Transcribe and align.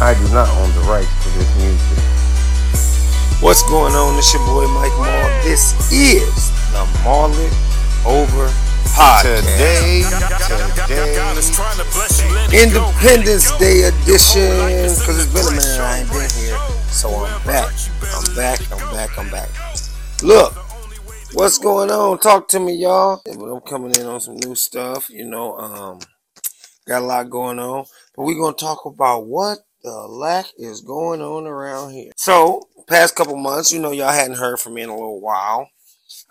I 0.00 0.12
do 0.14 0.24
not 0.34 0.48
own 0.58 0.74
the 0.74 0.80
rights 0.90 1.06
to 1.22 1.30
this 1.38 1.46
music. 1.56 1.98
What's 3.40 3.62
going 3.68 3.94
on? 3.94 4.18
It's 4.18 4.34
your 4.34 4.44
boy 4.44 4.66
Mike 4.66 4.90
Mall. 4.98 5.30
This 5.44 5.70
is 5.92 6.50
the 6.72 6.84
Marlin 7.04 7.50
Over 8.04 8.50
Podcast. 8.90 9.46
Today, 9.46 10.02
today, 10.88 11.14
Independence 12.64 13.56
Day 13.58 13.84
edition. 13.84 14.50
Because 14.98 15.24
it's 15.24 15.32
been 15.32 15.46
a 15.46 15.50
minute 15.50 15.78
I 15.78 16.00
ain't 16.00 16.10
been 16.10 16.28
here. 16.42 16.58
So 16.88 17.24
I'm 17.24 17.46
back. 17.46 17.72
I'm 18.02 18.34
back. 18.34 18.60
I'm 18.72 18.92
back. 18.92 19.18
I'm 19.18 19.30
back. 19.30 19.48
Look, 20.24 20.54
what's 21.34 21.58
going 21.58 21.92
on? 21.92 22.18
Talk 22.18 22.48
to 22.48 22.58
me, 22.58 22.74
y'all. 22.74 23.22
I'm 23.30 23.60
coming 23.60 23.94
in 23.94 24.06
on 24.06 24.20
some 24.20 24.36
new 24.36 24.56
stuff. 24.56 25.08
You 25.08 25.24
know, 25.24 25.56
um, 25.56 26.00
got 26.84 27.02
a 27.02 27.06
lot 27.06 27.30
going 27.30 27.60
on. 27.60 27.84
But 28.16 28.24
we're 28.24 28.34
going 28.34 28.54
to 28.54 28.60
talk 28.60 28.86
about 28.86 29.26
what 29.26 29.58
the 29.84 30.08
lack 30.08 30.46
is 30.56 30.80
going 30.80 31.20
on 31.20 31.46
around 31.46 31.92
here. 31.92 32.10
So, 32.16 32.68
past 32.88 33.14
couple 33.14 33.36
months, 33.36 33.72
you 33.72 33.78
know, 33.78 33.92
y'all 33.92 34.10
hadn't 34.10 34.38
heard 34.38 34.58
from 34.58 34.74
me 34.74 34.82
in 34.82 34.88
a 34.88 34.94
little 34.94 35.20
while. 35.20 35.68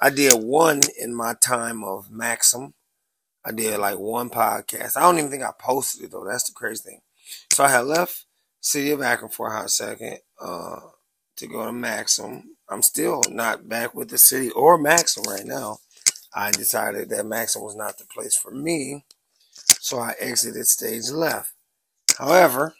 I 0.01 0.09
did 0.09 0.33
one 0.33 0.81
in 0.99 1.15
my 1.15 1.35
time 1.39 1.83
of 1.83 2.09
Maxim. 2.09 2.73
I 3.45 3.51
did 3.51 3.77
like 3.79 3.99
one 3.99 4.29
podcast. 4.29 4.97
I 4.97 5.01
don't 5.01 5.19
even 5.19 5.29
think 5.29 5.43
I 5.43 5.51
posted 5.57 6.05
it 6.05 6.11
though. 6.11 6.25
That's 6.25 6.43
the 6.43 6.53
crazy 6.53 6.81
thing. 6.83 7.01
So 7.51 7.63
I 7.63 7.69
had 7.69 7.85
left 7.85 8.25
City 8.59 8.91
of 8.91 9.01
Akron 9.01 9.29
for 9.29 9.47
a 9.47 9.55
hot 9.55 9.69
second 9.69 10.17
uh, 10.41 10.79
to 11.37 11.47
go 11.47 11.65
to 11.65 11.71
Maxim. 11.71 12.55
I'm 12.69 12.81
still 12.81 13.21
not 13.29 13.69
back 13.69 13.93
with 13.93 14.09
the 14.09 14.17
city 14.17 14.49
or 14.51 14.77
Maxim 14.77 15.23
right 15.27 15.45
now. 15.45 15.77
I 16.33 16.51
decided 16.51 17.09
that 17.09 17.25
Maxim 17.25 17.61
was 17.61 17.75
not 17.75 17.97
the 17.97 18.05
place 18.05 18.35
for 18.35 18.51
me. 18.51 19.05
So 19.53 19.99
I 19.99 20.15
exited 20.19 20.65
stage 20.65 21.11
left. 21.11 21.53
However, 22.17 22.73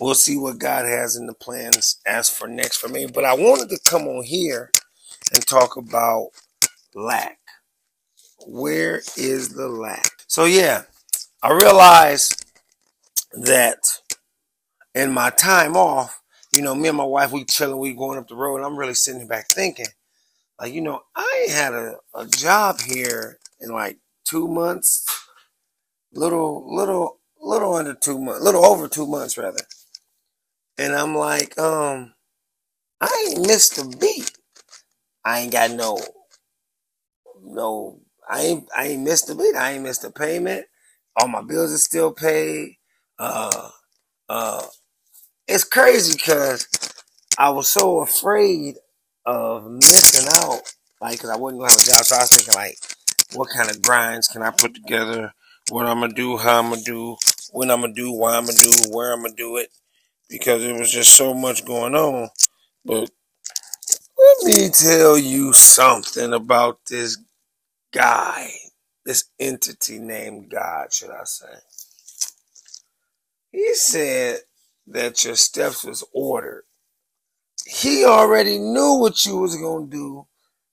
we'll 0.00 0.14
see 0.14 0.36
what 0.36 0.58
God 0.58 0.86
has 0.86 1.16
in 1.16 1.26
the 1.26 1.34
plans 1.34 2.00
as 2.06 2.28
for 2.28 2.48
next 2.48 2.78
for 2.78 2.88
me. 2.88 3.06
But 3.06 3.24
I 3.24 3.34
wanted 3.34 3.70
to 3.70 3.80
come 3.88 4.06
on 4.06 4.24
here 4.24 4.70
and 5.34 5.46
talk 5.46 5.76
about 5.76 6.30
lack. 6.94 7.38
Where 8.46 9.02
is 9.16 9.54
the 9.54 9.68
lack? 9.68 10.10
So 10.26 10.44
yeah, 10.44 10.82
I 11.42 11.52
realized 11.52 12.44
that 13.32 13.78
in 14.94 15.12
my 15.12 15.30
time 15.30 15.76
off, 15.76 16.20
you 16.52 16.62
know, 16.62 16.74
me 16.74 16.88
and 16.88 16.96
my 16.96 17.04
wife, 17.04 17.32
we 17.32 17.44
chilling, 17.44 17.78
we 17.78 17.92
going 17.92 18.18
up 18.18 18.28
the 18.28 18.34
road, 18.34 18.56
and 18.56 18.64
I'm 18.64 18.78
really 18.78 18.94
sitting 18.94 19.26
back 19.26 19.48
thinking, 19.48 19.86
like, 20.60 20.72
you 20.72 20.80
know, 20.80 21.02
I 21.14 21.42
ain't 21.42 21.52
had 21.52 21.74
a, 21.74 21.96
a 22.14 22.26
job 22.26 22.80
here 22.80 23.38
in 23.60 23.70
like 23.70 23.98
two 24.24 24.48
months, 24.48 25.06
little, 26.12 26.74
little, 26.74 27.20
little 27.40 27.74
under 27.74 27.94
two 27.94 28.18
months, 28.18 28.42
little 28.42 28.64
over 28.64 28.88
two 28.88 29.06
months 29.06 29.36
rather. 29.36 29.58
And 30.78 30.94
I'm 30.94 31.14
like, 31.16 31.58
um, 31.58 32.14
I 33.00 33.28
ain't 33.30 33.46
missed 33.46 33.78
a 33.78 33.86
beat. 33.98 34.32
I 35.24 35.40
ain't 35.40 35.52
got 35.52 35.72
no, 35.72 36.00
no, 37.44 38.00
I 38.28 38.42
ain't, 38.42 38.68
I 38.76 38.88
ain't 38.88 39.04
missed 39.04 39.30
a 39.30 39.34
beat. 39.34 39.56
I 39.56 39.72
ain't 39.72 39.84
missed 39.84 40.04
a 40.04 40.10
payment. 40.10 40.66
All 41.16 41.28
my 41.28 41.42
bills 41.42 41.74
are 41.74 41.78
still 41.78 42.12
paid. 42.12 42.76
Uh, 43.18 43.70
uh, 44.28 44.66
it's 45.48 45.64
crazy 45.64 46.14
because 46.16 46.68
I 47.38 47.50
was 47.50 47.68
so 47.68 48.00
afraid 48.00 48.76
of 49.26 49.70
missing 49.70 50.28
out, 50.44 50.62
like, 51.00 51.20
cause 51.20 51.30
I 51.30 51.36
wasn't 51.36 51.60
gonna 51.60 51.72
have 51.72 51.80
a 51.80 51.84
job. 51.84 52.04
So 52.04 52.16
I 52.16 52.20
was 52.20 52.30
thinking, 52.30 52.54
like, 52.54 52.78
what 53.34 53.48
kind 53.54 53.70
of 53.70 53.82
grinds 53.82 54.28
can 54.28 54.42
I 54.42 54.50
put 54.52 54.74
together? 54.74 55.34
What 55.70 55.86
I'm 55.86 56.00
gonna 56.00 56.14
do? 56.14 56.36
How 56.38 56.60
I'm 56.60 56.70
gonna 56.70 56.82
do? 56.82 57.16
When 57.52 57.70
I'm 57.70 57.82
gonna 57.82 57.92
do? 57.94 58.12
Why 58.12 58.36
I'm 58.36 58.46
gonna 58.46 58.58
do? 58.58 58.72
Where 58.92 59.12
I'm 59.12 59.22
gonna 59.22 59.34
do 59.34 59.56
it? 59.58 59.70
Because 60.28 60.64
it 60.64 60.78
was 60.78 60.90
just 60.90 61.14
so 61.16 61.34
much 61.34 61.64
going 61.64 61.94
on. 61.94 62.28
But 62.84 63.10
let 64.18 64.44
me 64.44 64.68
tell 64.70 65.18
you 65.18 65.52
something 65.52 66.32
about 66.32 66.80
this 66.86 67.18
guy, 67.92 68.50
this 69.04 69.24
entity 69.38 69.98
named 69.98 70.50
God, 70.50 70.92
should 70.92 71.10
I 71.10 71.24
say. 71.24 71.54
He 73.52 73.74
said 73.74 74.40
that 74.88 75.24
your 75.24 75.36
steps 75.36 75.84
was 75.84 76.04
ordered. 76.12 76.64
He 77.66 78.04
already 78.04 78.58
knew 78.58 78.94
what 78.94 79.24
you 79.26 79.38
was 79.38 79.56
going 79.56 79.90
to 79.90 79.96
do 79.96 80.26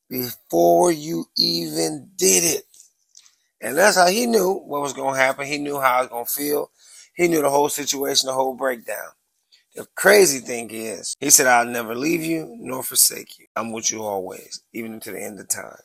before 0.09 0.91
you 0.91 1.25
even 1.37 2.09
did 2.17 2.43
it. 2.43 2.65
And 3.61 3.77
that's 3.77 3.97
how 3.97 4.07
he 4.07 4.25
knew 4.27 4.53
what 4.53 4.81
was 4.81 4.93
going 4.93 5.15
to 5.15 5.19
happen. 5.19 5.47
He 5.47 5.57
knew 5.57 5.79
how 5.79 5.97
I 5.97 6.01
was 6.01 6.09
going 6.09 6.25
to 6.25 6.31
feel. 6.31 6.71
He 7.15 7.27
knew 7.27 7.41
the 7.41 7.49
whole 7.49 7.69
situation, 7.69 8.27
the 8.27 8.33
whole 8.33 8.55
breakdown. 8.55 9.11
The 9.75 9.87
crazy 9.95 10.39
thing 10.39 10.69
is, 10.71 11.15
he 11.19 11.31
said, 11.31 11.47
I'll 11.47 11.65
never 11.65 11.95
leave 11.95 12.23
you 12.23 12.55
nor 12.59 12.83
forsake 12.83 13.39
you. 13.39 13.47
I'm 13.55 13.71
with 13.71 13.91
you 13.91 14.03
always, 14.03 14.63
even 14.73 14.99
to 14.99 15.11
the 15.11 15.23
end 15.23 15.39
of 15.39 15.49
time. 15.49 15.77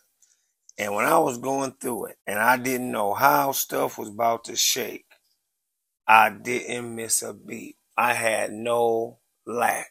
And 0.78 0.94
when 0.94 1.06
I 1.06 1.18
was 1.18 1.38
going 1.38 1.72
through 1.80 2.06
it 2.06 2.16
and 2.26 2.38
I 2.38 2.58
didn't 2.58 2.92
know 2.92 3.14
how 3.14 3.52
stuff 3.52 3.98
was 3.98 4.10
about 4.10 4.44
to 4.44 4.56
shake, 4.56 5.06
I 6.06 6.30
didn't 6.30 6.94
miss 6.94 7.22
a 7.22 7.32
beat. 7.32 7.76
I 7.96 8.12
had 8.12 8.52
no 8.52 9.18
lack. 9.46 9.90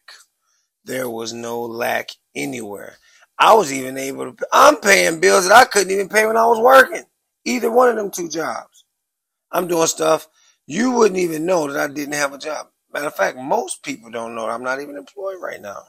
There 0.86 1.10
was 1.10 1.34
no 1.34 1.62
lack 1.64 2.10
anywhere. 2.36 2.98
I 3.40 3.56
was 3.56 3.74
even 3.74 3.98
able 3.98 4.32
to, 4.32 4.48
I'm 4.54 4.78
paying 4.78 5.20
bills 5.20 5.48
that 5.48 5.58
I 5.58 5.66
couldn't 5.66 5.92
even 5.92 6.08
pay 6.10 6.28
when 6.28 6.38
I 6.38 6.46
was 6.46 6.60
working. 6.60 7.04
Either 7.46 7.72
one 7.72 7.90
of 7.90 7.96
them 7.96 8.12
two 8.12 8.30
jobs. 8.30 8.86
I'm 9.52 9.68
doing 9.68 9.88
stuff 9.88 10.28
you 10.68 10.92
wouldn't 10.92 11.20
even 11.20 11.46
know 11.46 11.72
that 11.72 11.90
I 11.90 11.94
didn't 11.94 12.14
have 12.16 12.34
a 12.34 12.38
job. 12.38 12.68
Matter 12.98 13.10
of 13.10 13.16
fact, 13.16 13.38
most 13.38 13.84
people 13.84 14.12
don't 14.12 14.36
know 14.36 14.50
I'm 14.50 14.64
not 14.64 14.82
even 14.82 14.98
employed 14.98 15.38
right 15.42 15.62
now. 15.62 15.84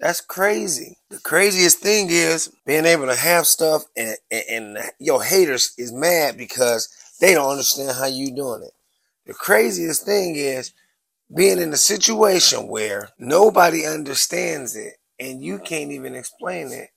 That's 0.00 0.20
crazy. 0.20 0.98
The 1.10 1.20
craziest 1.20 1.78
thing 1.78 2.08
is 2.10 2.52
being 2.66 2.86
able 2.86 3.06
to 3.06 3.16
have 3.16 3.46
stuff 3.46 3.84
and, 3.96 4.16
and, 4.30 4.44
and 4.50 4.78
your 5.00 5.24
haters 5.24 5.74
is 5.78 5.92
mad 5.92 6.36
because 6.38 6.88
they 7.20 7.34
don't 7.34 7.50
understand 7.50 7.96
how 7.98 8.06
you 8.06 8.34
doing 8.34 8.62
it. 8.64 8.72
The 9.26 9.34
craziest 9.34 10.04
thing 10.06 10.36
is 10.36 10.72
being 11.34 11.58
in 11.60 11.72
a 11.72 11.78
situation 11.78 12.68
where 12.68 13.10
nobody 13.18 13.86
understands 13.86 14.76
it 14.76 14.94
and 15.20 15.42
you 15.44 15.58
can't 15.60 15.92
even 15.92 16.14
explain 16.14 16.72
it. 16.72 16.90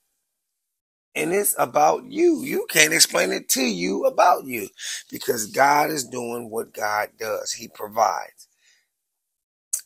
And 1.16 1.32
it's 1.32 1.56
about 1.58 2.04
you. 2.06 2.42
You 2.44 2.66
can't 2.70 2.94
explain 2.94 3.32
it 3.32 3.48
to 3.50 3.62
you 3.62 4.06
about 4.06 4.46
you 4.46 4.68
because 5.10 5.46
God 5.48 5.90
is 5.90 6.04
doing 6.04 6.50
what 6.50 6.74
God 6.74 7.10
does. 7.18 7.52
He 7.52 7.68
provides. 7.68 8.48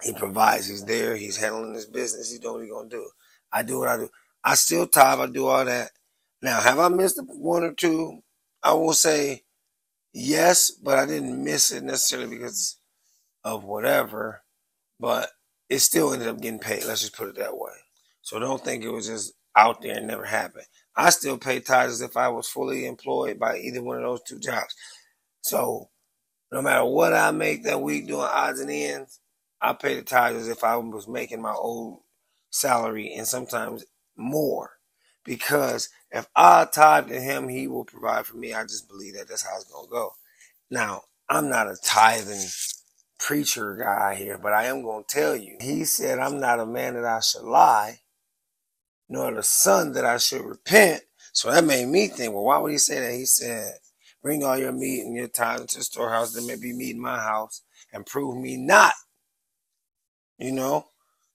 He 0.02 0.12
provides. 0.12 0.66
He's 0.66 0.84
there. 0.84 1.16
He's 1.16 1.36
handling 1.36 1.74
his 1.74 1.86
business. 1.86 2.30
He's 2.30 2.40
doing 2.40 2.54
what 2.54 2.62
he's 2.64 2.72
gonna 2.72 2.88
do. 2.88 3.08
I 3.52 3.62
do 3.62 3.78
what 3.80 3.88
I 3.88 3.96
do. 3.96 4.08
I 4.44 4.54
still 4.54 4.86
tithe. 4.86 5.20
I 5.20 5.26
do 5.26 5.46
all 5.46 5.64
that. 5.64 5.90
Now, 6.42 6.60
have 6.60 6.78
I 6.78 6.88
missed 6.88 7.20
one 7.26 7.64
or 7.64 7.72
two? 7.72 8.20
I 8.62 8.72
will 8.74 8.92
say 8.92 9.42
yes, 10.12 10.70
but 10.70 10.98
I 10.98 11.06
didn't 11.06 11.42
miss 11.42 11.72
it 11.72 11.84
necessarily 11.84 12.36
because 12.36 12.78
of 13.44 13.64
whatever. 13.64 14.42
But 15.00 15.30
it 15.68 15.80
still 15.80 16.12
ended 16.12 16.28
up 16.28 16.40
getting 16.40 16.58
paid. 16.60 16.84
Let's 16.84 17.02
just 17.02 17.16
put 17.16 17.28
it 17.28 17.36
that 17.36 17.56
way. 17.56 17.72
So 18.22 18.38
don't 18.38 18.64
think 18.64 18.84
it 18.84 18.90
was 18.90 19.06
just 19.08 19.34
out 19.56 19.82
there 19.82 19.96
and 19.96 20.06
never 20.06 20.24
happened. 20.24 20.66
I 20.96 21.10
still 21.10 21.38
pay 21.38 21.60
tithes 21.60 22.00
if 22.00 22.16
I 22.16 22.28
was 22.28 22.48
fully 22.48 22.86
employed 22.86 23.38
by 23.38 23.58
either 23.58 23.82
one 23.82 23.98
of 23.98 24.04
those 24.04 24.22
two 24.22 24.38
jobs. 24.38 24.74
So 25.42 25.90
no 26.52 26.62
matter 26.62 26.84
what 26.84 27.14
I 27.14 27.30
make 27.32 27.64
that 27.64 27.82
week 27.82 28.06
doing 28.06 28.22
odds 28.22 28.60
and 28.60 28.70
ends, 28.70 29.20
I 29.64 29.72
pay 29.72 29.96
the 29.96 30.02
tithes 30.02 30.42
as 30.42 30.48
if 30.48 30.62
I 30.62 30.76
was 30.76 31.08
making 31.08 31.40
my 31.40 31.54
old 31.54 32.00
salary 32.50 33.14
and 33.14 33.26
sometimes 33.26 33.84
more. 34.16 34.72
Because 35.24 35.88
if 36.10 36.28
I 36.36 36.66
tithe 36.66 37.08
to 37.08 37.18
him, 37.18 37.48
he 37.48 37.66
will 37.66 37.86
provide 37.86 38.26
for 38.26 38.36
me. 38.36 38.52
I 38.52 38.64
just 38.64 38.88
believe 38.88 39.14
that 39.14 39.26
that's 39.28 39.42
how 39.42 39.56
it's 39.56 39.64
going 39.64 39.86
to 39.86 39.90
go. 39.90 40.10
Now, 40.70 41.04
I'm 41.30 41.48
not 41.48 41.66
a 41.66 41.78
tithing 41.82 42.46
preacher 43.18 43.76
guy 43.76 44.16
here, 44.16 44.36
but 44.36 44.52
I 44.52 44.66
am 44.66 44.82
going 44.82 45.04
to 45.08 45.14
tell 45.14 45.34
you. 45.34 45.56
He 45.60 45.84
said, 45.86 46.18
I'm 46.18 46.38
not 46.38 46.60
a 46.60 46.66
man 46.66 46.92
that 46.94 47.06
I 47.06 47.20
should 47.20 47.44
lie, 47.44 48.00
nor 49.08 49.32
the 49.32 49.42
son 49.42 49.92
that 49.92 50.04
I 50.04 50.18
should 50.18 50.42
repent. 50.42 51.04
So 51.32 51.50
that 51.50 51.64
made 51.64 51.88
me 51.88 52.08
think, 52.08 52.34
well, 52.34 52.44
why 52.44 52.58
would 52.58 52.72
he 52.72 52.78
say 52.78 53.00
that? 53.00 53.14
He 53.14 53.24
said, 53.24 53.78
bring 54.22 54.44
all 54.44 54.58
your 54.58 54.72
meat 54.72 55.00
and 55.00 55.16
your 55.16 55.28
tithe 55.28 55.62
into 55.62 55.78
the 55.78 55.84
storehouse, 55.84 56.34
there 56.34 56.46
may 56.46 56.56
be 56.56 56.74
meat 56.74 56.96
in 56.96 57.00
my 57.00 57.18
house, 57.18 57.62
and 57.94 58.04
prove 58.04 58.36
me 58.36 58.58
not 58.58 58.92
you 60.38 60.52
know, 60.52 60.86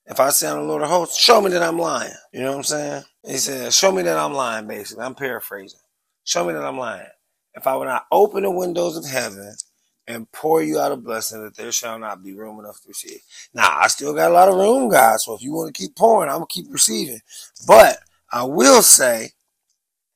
if 0.05 0.19
I 0.19 0.29
say 0.29 0.49
I'm 0.49 0.57
the 0.57 0.63
Lord 0.63 0.81
of 0.81 0.89
hosts, 0.89 1.19
show 1.19 1.39
me 1.39 1.51
that 1.51 1.61
I'm 1.61 1.77
lying. 1.77 2.13
You 2.33 2.41
know 2.41 2.51
what 2.51 2.57
I'm 2.57 2.63
saying? 2.63 3.03
He 3.25 3.37
said, 3.37 3.73
show 3.73 3.91
me 3.91 4.01
that 4.03 4.17
I'm 4.17 4.33
lying, 4.33 4.67
basically. 4.67 5.03
I'm 5.03 5.15
paraphrasing. 5.15 5.79
Show 6.23 6.45
me 6.45 6.53
that 6.53 6.63
I'm 6.63 6.77
lying. 6.77 7.07
If 7.53 7.67
I 7.67 7.75
would 7.75 7.85
not 7.85 8.05
open 8.11 8.43
the 8.43 8.51
windows 8.51 8.97
of 8.97 9.05
heaven 9.05 9.53
and 10.07 10.31
pour 10.31 10.63
you 10.63 10.79
out 10.79 10.91
a 10.91 10.97
blessing 10.97 11.43
that 11.43 11.55
there 11.55 11.71
shall 11.71 11.99
not 11.99 12.23
be 12.23 12.33
room 12.33 12.59
enough 12.59 12.81
to 12.81 12.87
receive. 12.87 13.19
Now, 13.53 13.77
I 13.77 13.87
still 13.87 14.13
got 14.13 14.31
a 14.31 14.33
lot 14.33 14.49
of 14.49 14.55
room, 14.55 14.89
guys. 14.89 15.25
So 15.25 15.35
if 15.35 15.43
you 15.43 15.53
want 15.53 15.73
to 15.73 15.79
keep 15.79 15.95
pouring, 15.95 16.29
I'm 16.29 16.37
going 16.37 16.47
to 16.49 16.53
keep 16.53 16.71
receiving. 16.71 17.19
But 17.67 17.99
I 18.31 18.43
will 18.43 18.81
say 18.81 19.31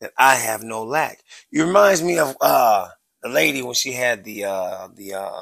that 0.01 0.11
I 0.17 0.35
have 0.35 0.63
no 0.63 0.83
lack. 0.83 1.19
It 1.51 1.61
reminds 1.61 2.01
me 2.01 2.17
of 2.17 2.35
uh, 2.41 2.87
the 3.21 3.29
lady 3.29 3.61
when 3.61 3.75
she 3.75 3.91
had 3.91 4.23
the 4.23 4.45
uh, 4.45 4.87
the 4.95 5.13
uh, 5.13 5.41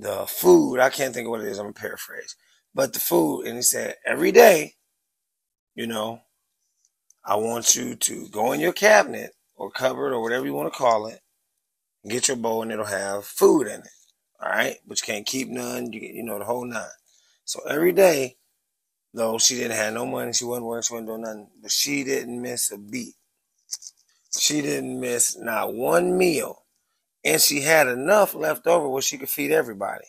the 0.00 0.26
food. 0.26 0.80
I 0.80 0.90
can't 0.90 1.14
think 1.14 1.26
of 1.26 1.30
what 1.30 1.42
it 1.42 1.48
is. 1.48 1.58
I'm 1.58 1.66
gonna 1.66 1.74
paraphrase, 1.74 2.36
but 2.74 2.92
the 2.92 3.00
food, 3.00 3.46
and 3.46 3.56
he 3.56 3.62
said 3.62 3.96
every 4.06 4.32
day, 4.32 4.74
you 5.74 5.86
know, 5.86 6.20
I 7.24 7.36
want 7.36 7.76
you 7.76 7.94
to 7.94 8.28
go 8.28 8.52
in 8.52 8.60
your 8.60 8.72
cabinet 8.72 9.32
or 9.56 9.70
cupboard 9.70 10.12
or 10.12 10.22
whatever 10.22 10.46
you 10.46 10.54
want 10.54 10.72
to 10.72 10.78
call 10.78 11.06
it, 11.06 11.20
get 12.08 12.28
your 12.28 12.36
bowl, 12.36 12.62
and 12.62 12.72
it'll 12.72 12.86
have 12.86 13.24
food 13.24 13.66
in 13.66 13.80
it. 13.80 13.88
All 14.42 14.50
right, 14.50 14.76
but 14.86 15.00
you 15.00 15.06
can't 15.06 15.26
keep 15.26 15.48
none. 15.48 15.92
You 15.92 16.00
you 16.00 16.22
know 16.22 16.38
the 16.38 16.44
whole 16.46 16.64
nine. 16.64 16.84
So 17.44 17.60
every 17.68 17.92
day, 17.92 18.36
though 19.12 19.38
she 19.38 19.56
didn't 19.56 19.76
have 19.76 19.92
no 19.92 20.06
money, 20.06 20.32
she 20.32 20.44
wasn't 20.46 20.66
working, 20.66 20.82
she 20.82 20.94
wasn't 20.94 21.08
doing 21.08 21.22
nothing, 21.22 21.48
but 21.60 21.70
she 21.70 22.04
didn't 22.04 22.40
miss 22.40 22.70
a 22.70 22.78
beat. 22.78 23.14
She 24.38 24.62
didn't 24.62 24.98
miss 24.98 25.36
not 25.36 25.74
one 25.74 26.16
meal 26.16 26.64
and 27.24 27.40
she 27.40 27.60
had 27.60 27.86
enough 27.88 28.34
left 28.34 28.66
over 28.66 28.88
where 28.88 29.02
she 29.02 29.18
could 29.18 29.28
feed 29.28 29.52
everybody. 29.52 30.06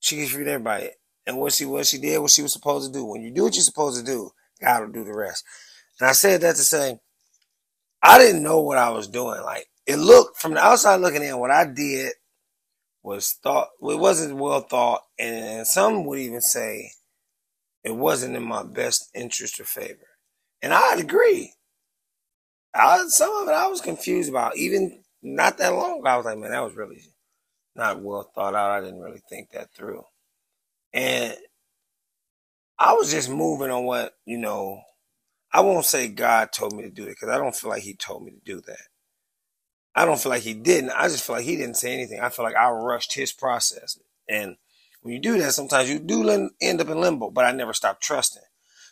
She 0.00 0.16
could 0.16 0.30
feed 0.30 0.48
everybody. 0.48 0.90
And 1.26 1.38
what 1.38 1.52
she 1.52 1.64
what 1.64 1.86
she 1.86 1.98
did, 1.98 2.18
what 2.18 2.30
she 2.30 2.42
was 2.42 2.52
supposed 2.52 2.92
to 2.92 2.98
do. 2.98 3.04
When 3.04 3.22
you 3.22 3.30
do 3.30 3.44
what 3.44 3.54
you're 3.54 3.62
supposed 3.62 3.98
to 3.98 4.04
do, 4.04 4.30
God 4.60 4.82
will 4.82 4.92
do 4.92 5.04
the 5.04 5.16
rest. 5.16 5.44
And 6.00 6.08
I 6.08 6.12
said 6.12 6.40
that 6.40 6.56
to 6.56 6.62
say, 6.62 6.98
I 8.02 8.18
didn't 8.18 8.42
know 8.42 8.60
what 8.60 8.78
I 8.78 8.90
was 8.90 9.06
doing. 9.06 9.40
Like 9.42 9.68
it 9.86 9.96
looked 9.96 10.38
from 10.38 10.54
the 10.54 10.60
outside 10.60 10.96
looking 10.96 11.22
in, 11.22 11.38
what 11.38 11.50
I 11.52 11.64
did 11.66 12.12
was 13.02 13.38
thought 13.42 13.68
it 13.80 13.98
wasn't 13.98 14.36
well 14.36 14.60
thought, 14.60 15.02
and 15.18 15.66
some 15.66 16.04
would 16.06 16.18
even 16.18 16.40
say 16.40 16.92
it 17.84 17.94
wasn't 17.94 18.36
in 18.36 18.42
my 18.44 18.62
best 18.62 19.10
interest 19.14 19.60
or 19.60 19.64
favor. 19.64 20.06
And 20.60 20.72
I'd 20.72 21.00
agree. 21.00 21.52
I, 22.74 23.04
some 23.08 23.34
of 23.36 23.48
it 23.48 23.52
I 23.52 23.66
was 23.66 23.80
confused 23.80 24.30
about, 24.30 24.56
even 24.56 25.01
not 25.22 25.58
that 25.58 25.74
long 25.74 26.02
I 26.06 26.16
was 26.16 26.26
like, 26.26 26.38
man, 26.38 26.50
that 26.50 26.64
was 26.64 26.74
really 26.74 27.02
not 27.74 28.00
well 28.00 28.30
thought 28.34 28.54
out. 28.54 28.70
I 28.70 28.80
didn't 28.80 29.00
really 29.00 29.22
think 29.28 29.50
that 29.50 29.72
through. 29.72 30.04
And 30.92 31.36
I 32.78 32.94
was 32.94 33.10
just 33.10 33.30
moving 33.30 33.70
on 33.70 33.84
what, 33.84 34.14
you 34.24 34.38
know, 34.38 34.82
I 35.52 35.60
won't 35.60 35.84
say 35.84 36.08
God 36.08 36.52
told 36.52 36.74
me 36.74 36.82
to 36.82 36.90
do 36.90 37.04
it 37.04 37.10
because 37.10 37.28
I 37.28 37.38
don't 37.38 37.54
feel 37.54 37.70
like 37.70 37.82
He 37.82 37.94
told 37.94 38.24
me 38.24 38.32
to 38.32 38.40
do 38.44 38.60
that. 38.62 38.88
I 39.94 40.04
don't 40.04 40.18
feel 40.18 40.30
like 40.30 40.42
He 40.42 40.54
didn't. 40.54 40.90
I 40.90 41.08
just 41.08 41.24
feel 41.24 41.36
like 41.36 41.44
He 41.44 41.56
didn't 41.56 41.76
say 41.76 41.92
anything. 41.92 42.20
I 42.20 42.30
feel 42.30 42.44
like 42.44 42.56
I 42.56 42.70
rushed 42.70 43.14
His 43.14 43.32
process. 43.32 43.98
And 44.28 44.56
when 45.02 45.14
you 45.14 45.20
do 45.20 45.38
that, 45.38 45.52
sometimes 45.52 45.90
you 45.90 45.98
do 45.98 46.28
end 46.60 46.80
up 46.80 46.88
in 46.88 47.00
limbo, 47.00 47.30
but 47.30 47.44
I 47.44 47.52
never 47.52 47.72
stopped 47.72 48.02
trusting. 48.02 48.42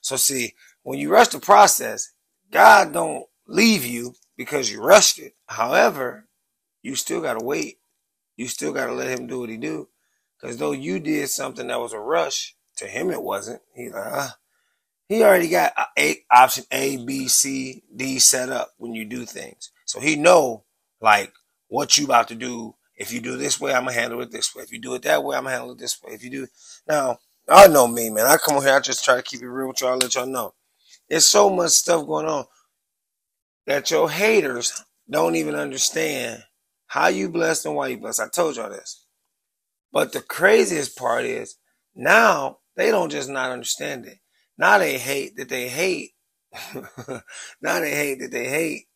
So 0.02 0.16
see, 0.16 0.54
when 0.82 0.98
you 0.98 1.10
rush 1.10 1.28
the 1.28 1.38
process, 1.38 2.12
God 2.50 2.92
don't 2.92 3.26
leave 3.46 3.84
you 3.84 4.14
because 4.40 4.72
you 4.72 4.80
rushed 4.80 5.18
it. 5.18 5.34
However, 5.48 6.26
you 6.80 6.96
still 6.96 7.20
got 7.20 7.38
to 7.38 7.44
wait. 7.44 7.78
You 8.38 8.48
still 8.48 8.72
got 8.72 8.86
to 8.86 8.94
let 8.94 9.10
him 9.10 9.26
do 9.26 9.40
what 9.40 9.50
he 9.50 9.58
do. 9.58 9.88
Because 10.40 10.56
though 10.56 10.72
you 10.72 10.98
did 10.98 11.28
something 11.28 11.66
that 11.66 11.78
was 11.78 11.92
a 11.92 11.98
rush, 11.98 12.56
to 12.76 12.86
him 12.86 13.10
it 13.10 13.22
wasn't. 13.22 13.60
He 13.74 13.90
like, 13.90 14.06
uh, 14.06 14.28
he 15.10 15.22
already 15.22 15.50
got 15.50 15.74
a, 15.98 16.24
option 16.32 16.64
A, 16.70 17.04
B, 17.04 17.28
C, 17.28 17.82
D 17.94 18.18
set 18.18 18.48
up 18.48 18.70
when 18.78 18.94
you 18.94 19.04
do 19.04 19.26
things. 19.26 19.72
So 19.84 20.00
he 20.00 20.16
know 20.16 20.64
like 21.02 21.34
what 21.68 21.98
you 21.98 22.06
about 22.06 22.28
to 22.28 22.34
do. 22.34 22.76
If 22.96 23.12
you 23.12 23.20
do 23.20 23.36
this 23.36 23.60
way, 23.60 23.74
I'm 23.74 23.84
gonna 23.84 23.92
handle 23.92 24.22
it 24.22 24.30
this 24.30 24.54
way. 24.54 24.62
If 24.62 24.72
you 24.72 24.80
do 24.80 24.94
it 24.94 25.02
that 25.02 25.22
way, 25.22 25.36
I'm 25.36 25.42
gonna 25.42 25.54
handle 25.56 25.72
it 25.72 25.78
this 25.78 26.02
way. 26.02 26.14
If 26.14 26.24
you 26.24 26.30
do 26.30 26.46
now, 26.88 27.18
I 27.46 27.66
know 27.66 27.86
me, 27.86 28.08
man. 28.08 28.24
I 28.24 28.38
come 28.38 28.56
on 28.56 28.62
here, 28.62 28.74
I 28.74 28.80
just 28.80 29.04
try 29.04 29.16
to 29.16 29.22
keep 29.22 29.42
it 29.42 29.48
real 29.48 29.68
with 29.68 29.82
y'all, 29.82 29.98
let 29.98 30.14
y'all 30.14 30.24
know. 30.24 30.54
There's 31.10 31.28
so 31.28 31.50
much 31.50 31.72
stuff 31.72 32.06
going 32.06 32.24
on 32.24 32.46
that 33.70 33.88
your 33.88 34.10
haters 34.10 34.82
don't 35.08 35.36
even 35.36 35.54
understand 35.54 36.42
how 36.88 37.06
you 37.06 37.28
blessed 37.28 37.66
and 37.66 37.76
why 37.76 37.86
you 37.86 37.98
blessed. 37.98 38.20
I 38.20 38.28
told 38.28 38.56
y'all 38.56 38.68
this. 38.68 39.06
But 39.92 40.12
the 40.12 40.20
craziest 40.20 40.98
part 40.98 41.24
is 41.24 41.56
now 41.94 42.58
they 42.74 42.90
don't 42.90 43.12
just 43.12 43.28
not 43.28 43.52
understand 43.52 44.06
it. 44.06 44.18
Now 44.58 44.78
they 44.78 44.98
hate 44.98 45.36
that 45.36 45.48
they 45.48 45.68
hate. 45.68 46.10
now 47.62 47.78
they 47.78 47.94
hate 47.94 48.18
that 48.18 48.32
they 48.32 48.48
hate 48.48 48.86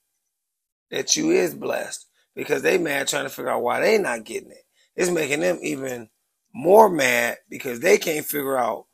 that 0.91 1.15
you 1.15 1.31
is 1.31 1.55
blessed 1.55 2.09
because 2.35 2.63
they 2.63 2.77
mad 2.77 3.07
trying 3.07 3.27
to 3.27 3.31
figure 3.31 3.51
out 3.53 3.63
why 3.63 3.79
they 3.79 3.97
not 3.97 4.25
getting 4.25 4.51
it. 4.51 4.65
It's 4.97 5.09
making 5.09 5.39
them 5.39 5.61
even 5.63 6.09
more 6.53 6.91
mad 6.91 7.37
because 7.49 7.79
they 7.79 7.97
can't 7.97 8.27
figure 8.27 8.59
out 8.59 8.87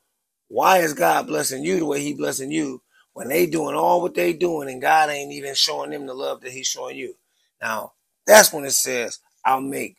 why 0.47 0.77
is 0.79 0.93
God 0.93 1.25
blessing 1.25 1.63
you 1.63 1.79
the 1.79 1.85
way 1.87 2.01
he 2.01 2.13
blessing 2.13 2.51
you 2.51 2.83
when 3.21 3.29
they 3.29 3.45
doing 3.45 3.75
all 3.75 4.01
what 4.01 4.15
they 4.15 4.33
doing 4.33 4.67
and 4.67 4.81
God 4.81 5.11
ain't 5.11 5.31
even 5.31 5.53
showing 5.53 5.91
them 5.91 6.07
the 6.07 6.13
love 6.15 6.41
that 6.41 6.51
he's 6.51 6.65
showing 6.65 6.97
you. 6.97 7.13
Now, 7.61 7.93
that's 8.25 8.51
when 8.51 8.65
it 8.65 8.71
says, 8.71 9.19
I'll 9.45 9.61
make 9.61 9.97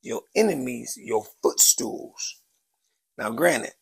your 0.00 0.22
enemies 0.34 0.98
your 0.98 1.26
footstools. 1.42 2.40
Now, 3.18 3.28
granted, 3.32 3.72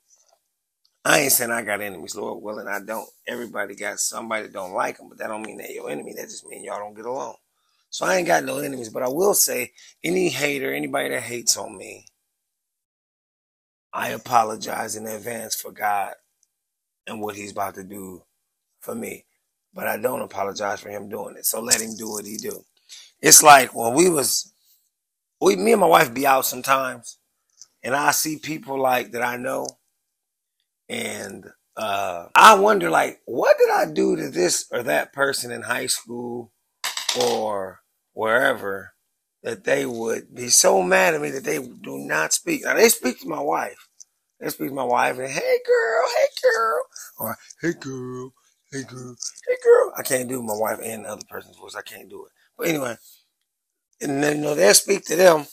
I 1.04 1.20
ain't 1.20 1.32
saying 1.32 1.52
I 1.52 1.62
got 1.62 1.80
enemies, 1.80 2.16
Lord 2.16 2.42
willing, 2.42 2.66
I 2.66 2.80
don't. 2.80 3.08
Everybody 3.28 3.76
got 3.76 4.00
somebody 4.00 4.42
that 4.48 4.52
don't 4.52 4.74
like 4.74 4.98
them, 4.98 5.10
but 5.10 5.18
that 5.18 5.28
don't 5.28 5.46
mean 5.46 5.58
they're 5.58 5.70
your 5.70 5.88
enemy. 5.88 6.14
That 6.14 6.24
just 6.24 6.44
means 6.44 6.64
y'all 6.64 6.80
don't 6.80 6.96
get 6.96 7.06
along. 7.06 7.36
So 7.90 8.04
I 8.04 8.16
ain't 8.16 8.26
got 8.26 8.42
no 8.42 8.58
enemies, 8.58 8.88
but 8.88 9.04
I 9.04 9.08
will 9.08 9.34
say 9.34 9.74
any 10.02 10.28
hater, 10.28 10.74
anybody 10.74 11.10
that 11.10 11.22
hates 11.22 11.56
on 11.56 11.78
me, 11.78 12.06
I 13.92 14.08
apologize 14.08 14.96
in 14.96 15.06
advance 15.06 15.54
for 15.54 15.70
God 15.70 16.14
and 17.06 17.22
what 17.22 17.36
he's 17.36 17.52
about 17.52 17.76
to 17.76 17.84
do 17.84 18.24
for 18.86 18.94
me. 18.94 19.26
But 19.74 19.86
I 19.88 19.98
don't 19.98 20.22
apologize 20.22 20.80
for 20.80 20.88
him 20.88 21.10
doing 21.10 21.36
it. 21.36 21.44
So 21.44 21.60
let 21.60 21.82
him 21.82 21.94
do 21.96 22.10
what 22.10 22.24
he 22.24 22.38
do. 22.38 22.64
It's 23.20 23.42
like 23.42 23.74
when 23.74 23.92
we 23.92 24.08
was 24.08 24.54
we 25.40 25.56
me 25.56 25.72
and 25.72 25.80
my 25.82 25.86
wife 25.86 26.14
be 26.14 26.26
out 26.26 26.46
sometimes 26.46 27.18
and 27.82 27.94
I 27.94 28.12
see 28.12 28.38
people 28.38 28.80
like 28.80 29.12
that 29.12 29.22
I 29.22 29.36
know 29.36 29.66
and 30.88 31.44
uh, 31.76 32.28
I 32.34 32.54
wonder 32.54 32.88
like 32.88 33.20
what 33.26 33.58
did 33.58 33.70
I 33.70 33.92
do 33.92 34.16
to 34.16 34.30
this 34.30 34.66
or 34.72 34.82
that 34.84 35.12
person 35.12 35.50
in 35.50 35.62
high 35.62 35.86
school 35.86 36.52
or 37.20 37.80
wherever 38.14 38.94
that 39.42 39.64
they 39.64 39.86
would 39.86 40.34
be 40.34 40.48
so 40.48 40.82
mad 40.82 41.14
at 41.14 41.20
me 41.20 41.30
that 41.30 41.44
they 41.44 41.58
do 41.58 41.98
not 41.98 42.32
speak. 42.32 42.64
Now 42.64 42.74
they 42.74 42.88
speak 42.88 43.20
to 43.20 43.28
my 43.28 43.40
wife. 43.40 43.88
They 44.40 44.48
speak 44.48 44.68
to 44.70 44.74
my 44.74 44.84
wife 44.84 45.18
and 45.18 45.28
hey 45.30 45.58
girl, 45.66 46.04
hey 46.16 46.26
girl, 46.42 46.82
or 47.18 47.38
hey 47.62 47.72
girl, 47.80 48.32
hey 48.72 48.82
girl, 48.84 49.16
hey 49.48 49.56
girl. 49.62 49.92
I 49.96 50.02
can't 50.02 50.28
do 50.28 50.42
my 50.42 50.56
wife 50.56 50.80
and 50.82 51.04
the 51.04 51.10
other 51.10 51.24
person's 51.28 51.56
voice. 51.56 51.74
I 51.76 51.82
can't 51.82 52.08
do 52.08 52.26
it. 52.26 52.32
But 52.58 52.68
anyway, 52.68 52.96
and 54.00 54.22
then 54.22 54.38
you 54.38 54.42
know 54.42 54.54
they'll 54.54 54.74
speak 54.74 55.04
to 55.06 55.16
them, 55.16 55.46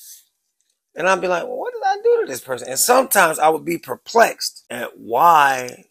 and 0.96 1.08
I'll 1.08 1.20
be 1.20 1.28
like, 1.28 1.44
well, 1.44 1.58
what 1.58 1.74
did 1.74 1.84
I 1.86 1.98
do 2.04 2.22
to 2.22 2.32
this 2.32 2.42
person? 2.42 2.70
And 2.70 2.80
sometimes 2.80 3.40
I 3.40 3.50
would 3.50 3.66
be 3.66 3.78
perplexed 3.78 4.66
at 4.70 4.98
why, 4.98 5.86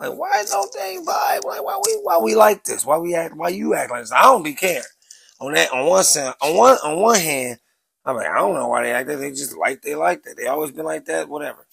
like, 0.00 0.14
why 0.14 0.44
don't 0.48 0.72
they 0.74 0.96
vibe? 0.98 1.44
Why, 1.44 1.60
why 1.60 1.80
we, 1.84 1.92
why 2.02 2.18
we 2.18 2.34
like 2.34 2.64
this? 2.64 2.84
Why 2.84 2.98
we 2.98 3.14
act? 3.14 3.36
Why 3.36 3.48
you 3.48 3.74
act 3.74 3.90
like 3.90 4.02
this? 4.02 4.12
I 4.12 4.22
don't 4.22 4.42
be 4.42 4.54
caring. 4.54 4.82
On 5.40 5.52
that, 5.52 5.72
on 5.72 5.86
one 5.86 6.04
side, 6.04 6.34
on 6.42 6.56
one, 6.56 6.78
on 6.84 7.00
one 7.00 7.18
hand, 7.20 7.58
I'm 8.04 8.16
like, 8.16 8.26
I 8.28 8.38
don't 8.38 8.54
know 8.54 8.68
why 8.68 8.82
they 8.82 8.92
act 8.92 9.08
that. 9.08 9.16
They 9.18 9.30
just 9.30 9.56
like 9.56 9.82
they 9.82 9.94
like 9.94 10.22
that. 10.24 10.36
They 10.36 10.46
always 10.46 10.72
been 10.72 10.86
like 10.86 11.04
that. 11.06 11.28
Whatever. 11.28 11.66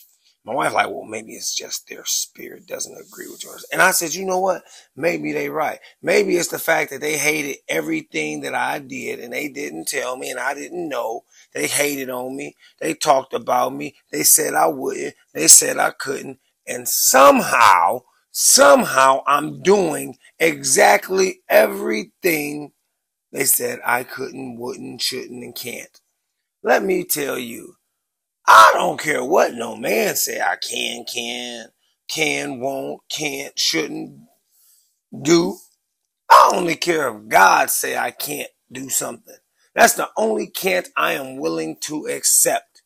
My 0.46 0.54
wife 0.54 0.74
like, 0.74 0.90
well, 0.90 1.04
maybe 1.04 1.34
it's 1.34 1.56
just 1.56 1.88
their 1.88 2.06
spirit 2.06 2.68
doesn't 2.68 2.96
agree 2.96 3.28
with 3.28 3.44
yours. 3.44 3.66
And 3.74 3.82
I 3.82 3.90
said, 3.92 4.14
you 4.14 4.25
know 4.25 4.40
what? 4.40 4.62
Maybe 4.96 5.34
they 5.34 5.50
right. 5.50 5.80
Maybe 6.04 6.38
it's 6.38 6.50
the 6.50 6.60
fact 6.60 6.92
that 6.92 7.02
they 7.02 7.18
hated 7.18 7.58
everything 7.68 8.42
that 8.42 8.54
I 8.54 8.78
did 8.78 9.20
and 9.20 9.34
they 9.34 9.48
didn't 9.48 9.88
tell 9.88 10.18
me 10.18 10.30
and 10.30 10.40
I 10.40 10.54
didn't 10.54 10.88
know. 10.88 11.24
They 11.54 11.66
hated 11.66 12.12
on 12.12 12.36
me. 12.36 12.56
They 12.80 12.94
talked 12.94 13.34
about 13.34 13.74
me. 13.74 13.96
They 14.12 14.22
said 14.22 14.54
I 14.54 14.68
wouldn't. 14.68 15.16
They 15.34 15.48
said 15.48 15.80
I 15.80 15.90
couldn't. 15.90 16.38
And 16.68 16.88
somehow, 16.88 18.02
somehow 18.32 19.24
I'm 19.25 19.64
doing 19.64 20.18
exactly 20.40 21.42
everything 21.50 22.72
they 23.32 23.46
said 23.46 23.80
I 23.84 24.04
couldn't, 24.04 24.58
wouldn't, 24.60 25.02
shouldn't, 25.02 25.44
and 25.44 25.56
can't. 25.56 26.00
Let 26.64 26.84
me 26.84 27.04
tell 27.04 27.38
you, 27.38 27.75
I 28.48 28.72
don't 28.74 29.00
care 29.00 29.24
what 29.24 29.54
no 29.54 29.75
man 29.75 30.16
say 30.16 30.40
I 30.40 30.56
can, 30.56 31.06
can, 31.06 31.68
can, 32.08 32.60
won't, 32.60 33.02
can't, 33.10 33.58
shouldn't 33.58 34.20
do. 35.22 35.58
I 36.30 36.52
only 36.54 36.75
care 36.75 37.10
if 37.10 37.28
God 37.28 37.70
say 37.70 37.98
I 37.98 38.12
can't 38.12 38.50
do 38.72 38.90
something. 38.90 39.36
That's 39.74 39.94
the 39.94 40.10
only 40.18 40.48
can't 40.48 40.88
I 40.96 41.14
am 41.14 41.38
willing 41.38 41.78
to 41.82 42.06
accept. 42.08 42.82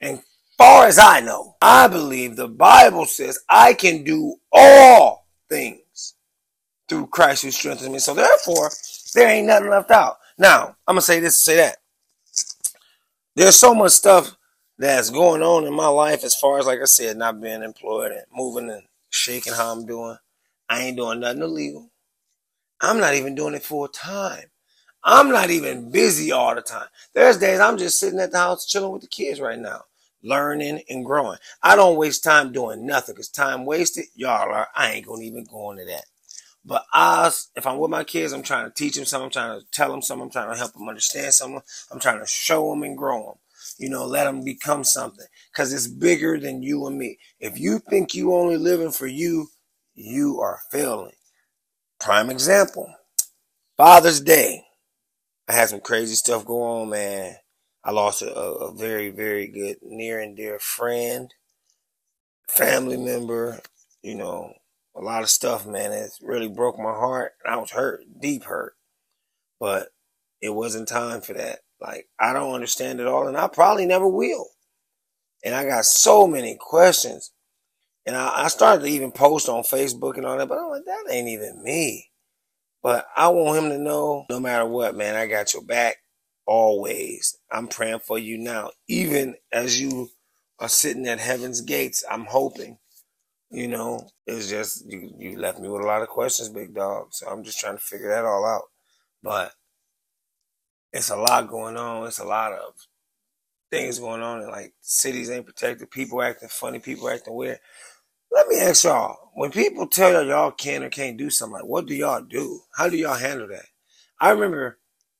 And 0.00 0.22
far 0.56 0.86
as 0.86 0.98
I 0.98 1.20
know, 1.20 1.56
I 1.60 1.88
believe 1.88 2.36
the 2.36 2.48
Bible 2.48 3.06
says 3.06 3.38
I 3.48 3.74
can 3.74 4.04
do 4.04 4.36
all 4.52 5.26
things 5.48 6.14
through 6.88 7.06
Christ 7.08 7.42
who 7.44 7.50
strengthens 7.50 7.90
me. 7.90 7.98
So 7.98 8.14
therefore, 8.14 8.70
there 9.14 9.28
ain't 9.28 9.46
nothing 9.46 9.70
left 9.70 9.90
out. 9.90 10.16
Now, 10.38 10.76
I'm 10.86 10.94
gonna 10.94 11.02
say 11.02 11.20
this, 11.20 11.44
say 11.44 11.56
that. 11.56 11.76
There's 13.36 13.56
so 13.56 13.74
much 13.74 13.92
stuff 13.92 14.36
that's 14.80 15.10
going 15.10 15.42
on 15.42 15.66
in 15.66 15.74
my 15.74 15.88
life 15.88 16.24
as 16.24 16.36
far 16.36 16.60
as 16.60 16.66
like 16.66 16.80
I 16.82 16.86
said, 16.86 17.18
not 17.18 17.40
being 17.42 17.62
employed 17.64 18.12
and 18.12 18.24
moving 18.34 18.70
and 18.70 18.84
shaking 19.10 19.54
how 19.54 19.72
I'm 19.72 19.86
doing. 19.86 20.18
I 20.70 20.82
ain't 20.82 20.98
doing 20.98 21.20
nothing 21.20 21.42
illegal. 21.42 21.90
I'm 22.82 23.00
not 23.00 23.14
even 23.14 23.34
doing 23.36 23.54
it 23.54 23.64
full 23.64 23.88
time. 23.88 24.46
I'm 25.04 25.30
not 25.30 25.50
even 25.50 25.90
busy 25.92 26.32
all 26.32 26.54
the 26.54 26.62
time. 26.62 26.88
There's 27.14 27.38
days 27.38 27.60
I'm 27.60 27.78
just 27.78 28.00
sitting 28.00 28.20
at 28.20 28.32
the 28.32 28.38
house 28.38 28.66
chilling 28.66 28.92
with 28.92 29.02
the 29.02 29.08
kids 29.08 29.40
right 29.40 29.58
now. 29.58 29.84
learning 30.22 30.82
and 30.90 31.04
growing. 31.06 31.38
I 31.62 31.76
don't 31.76 31.96
waste 31.98 32.24
time 32.24 32.52
doing 32.52 32.86
nothing 32.86 33.14
because 33.14 33.30
time 33.30 33.66
wasted, 33.66 34.06
y'all 34.16 34.52
are, 34.52 34.68
I 34.76 34.92
ain't 34.92 35.06
gonna 35.06 35.22
even 35.22 35.44
go 35.44 35.72
into 35.72 35.86
that. 35.86 36.04
But 36.64 36.84
I, 36.94 37.30
if 37.56 37.66
I'm 37.66 37.78
with 37.78 37.90
my 37.90 38.04
kids, 38.04 38.32
I'm 38.34 38.42
trying 38.44 38.66
to 38.66 38.74
teach 38.74 38.96
them 38.96 39.06
something. 39.06 39.26
I'm 39.26 39.32
trying 39.32 39.60
to 39.60 39.66
tell 39.72 39.90
them 39.90 40.02
something. 40.02 40.24
I'm 40.26 40.30
trying 40.30 40.52
to 40.52 40.58
help 40.58 40.74
them 40.74 40.88
understand 40.88 41.34
something. 41.34 41.62
I'm 41.92 42.00
trying 42.00 42.20
to 42.20 42.26
show 42.26 42.70
them 42.70 42.84
and 42.84 42.98
grow 42.98 43.24
them. 43.24 43.34
You 43.80 43.88
know, 43.88 44.04
let 44.04 44.24
them 44.24 44.44
become 44.44 44.84
something 44.84 45.24
because 45.50 45.72
it's 45.72 45.86
bigger 45.86 46.38
than 46.38 46.62
you 46.62 46.86
and 46.86 46.98
me. 46.98 47.16
If 47.38 47.58
you 47.58 47.78
think 47.78 48.14
you 48.14 48.34
only 48.34 48.58
living 48.58 48.92
for 48.92 49.06
you, 49.06 49.48
you 49.94 50.38
are 50.40 50.60
failing. 50.70 51.14
Prime 51.98 52.28
example, 52.28 52.94
Father's 53.78 54.20
Day. 54.20 54.64
I 55.48 55.54
had 55.54 55.70
some 55.70 55.80
crazy 55.80 56.14
stuff 56.14 56.44
go 56.44 56.62
on, 56.62 56.90
man. 56.90 57.36
I 57.82 57.92
lost 57.92 58.20
a, 58.20 58.34
a 58.34 58.74
very, 58.74 59.08
very 59.10 59.46
good 59.48 59.78
near 59.82 60.20
and 60.20 60.36
dear 60.36 60.58
friend, 60.58 61.32
family 62.48 62.98
member, 62.98 63.60
you 64.02 64.14
know, 64.14 64.52
a 64.94 65.00
lot 65.00 65.22
of 65.22 65.30
stuff, 65.30 65.66
man. 65.66 65.92
It 65.92 66.10
really 66.20 66.48
broke 66.48 66.78
my 66.78 66.92
heart. 66.92 67.32
I 67.48 67.56
was 67.56 67.70
hurt, 67.70 68.00
deep 68.20 68.44
hurt. 68.44 68.74
But 69.58 69.88
it 70.42 70.50
wasn't 70.50 70.88
time 70.88 71.22
for 71.22 71.32
that. 71.32 71.60
Like, 71.80 72.08
I 72.18 72.32
don't 72.32 72.54
understand 72.54 73.00
it 73.00 73.06
all, 73.06 73.26
and 73.28 73.36
I 73.36 73.48
probably 73.48 73.86
never 73.86 74.06
will. 74.06 74.46
And 75.44 75.54
I 75.54 75.64
got 75.64 75.84
so 75.86 76.26
many 76.26 76.56
questions. 76.60 77.32
And 78.06 78.16
I, 78.16 78.44
I 78.44 78.48
started 78.48 78.82
to 78.82 78.90
even 78.90 79.12
post 79.12 79.48
on 79.48 79.62
Facebook 79.62 80.16
and 80.16 80.26
all 80.26 80.36
that, 80.38 80.48
but 80.48 80.58
I'm 80.58 80.70
like, 80.70 80.84
that 80.84 81.06
ain't 81.10 81.28
even 81.28 81.62
me. 81.62 82.10
But 82.82 83.06
I 83.16 83.28
want 83.28 83.64
him 83.64 83.70
to 83.70 83.78
know 83.78 84.24
no 84.30 84.40
matter 84.40 84.66
what, 84.66 84.96
man, 84.96 85.14
I 85.14 85.26
got 85.26 85.52
your 85.52 85.62
back 85.62 85.96
always. 86.46 87.36
I'm 87.50 87.68
praying 87.68 88.00
for 88.00 88.18
you 88.18 88.38
now. 88.38 88.70
Even 88.88 89.36
as 89.52 89.80
you 89.80 90.08
are 90.58 90.68
sitting 90.68 91.06
at 91.06 91.20
heaven's 91.20 91.60
gates, 91.60 92.04
I'm 92.10 92.24
hoping. 92.24 92.78
You 93.50 93.68
know, 93.68 94.08
it's 94.26 94.48
just 94.48 94.90
you, 94.90 95.12
you 95.18 95.38
left 95.38 95.58
me 95.58 95.68
with 95.68 95.82
a 95.82 95.86
lot 95.86 96.02
of 96.02 96.08
questions, 96.08 96.48
big 96.48 96.74
dog. 96.74 97.08
So 97.10 97.28
I'm 97.28 97.42
just 97.42 97.58
trying 97.58 97.76
to 97.76 97.82
figure 97.82 98.08
that 98.08 98.24
all 98.24 98.46
out. 98.46 98.62
But 99.22 99.52
it's 100.92 101.10
a 101.10 101.16
lot 101.16 101.48
going 101.48 101.76
on. 101.76 102.06
It's 102.06 102.18
a 102.18 102.24
lot 102.24 102.52
of 102.52 102.74
things 103.70 103.98
going 103.98 104.22
on. 104.22 104.40
And 104.40 104.50
like 104.50 104.74
cities 104.80 105.30
ain't 105.30 105.46
protected. 105.46 105.90
People 105.90 106.22
acting 106.22 106.48
funny. 106.48 106.78
People 106.78 107.08
acting 107.08 107.34
weird. 107.34 107.58
Let 108.32 108.48
me 108.48 108.60
ask 108.60 108.84
y'all: 108.84 109.30
When 109.34 109.50
people 109.50 109.86
tell 109.86 110.12
y'all 110.12 110.24
y'all 110.24 110.50
can 110.52 110.82
or 110.84 110.90
can't 110.90 111.16
do 111.16 111.30
something, 111.30 111.54
like 111.54 111.64
what 111.64 111.86
do 111.86 111.94
y'all 111.94 112.22
do? 112.22 112.60
How 112.76 112.88
do 112.88 112.96
y'all 112.96 113.14
handle 113.14 113.48
that? 113.48 113.66
I 114.20 114.30
remember, 114.30 114.78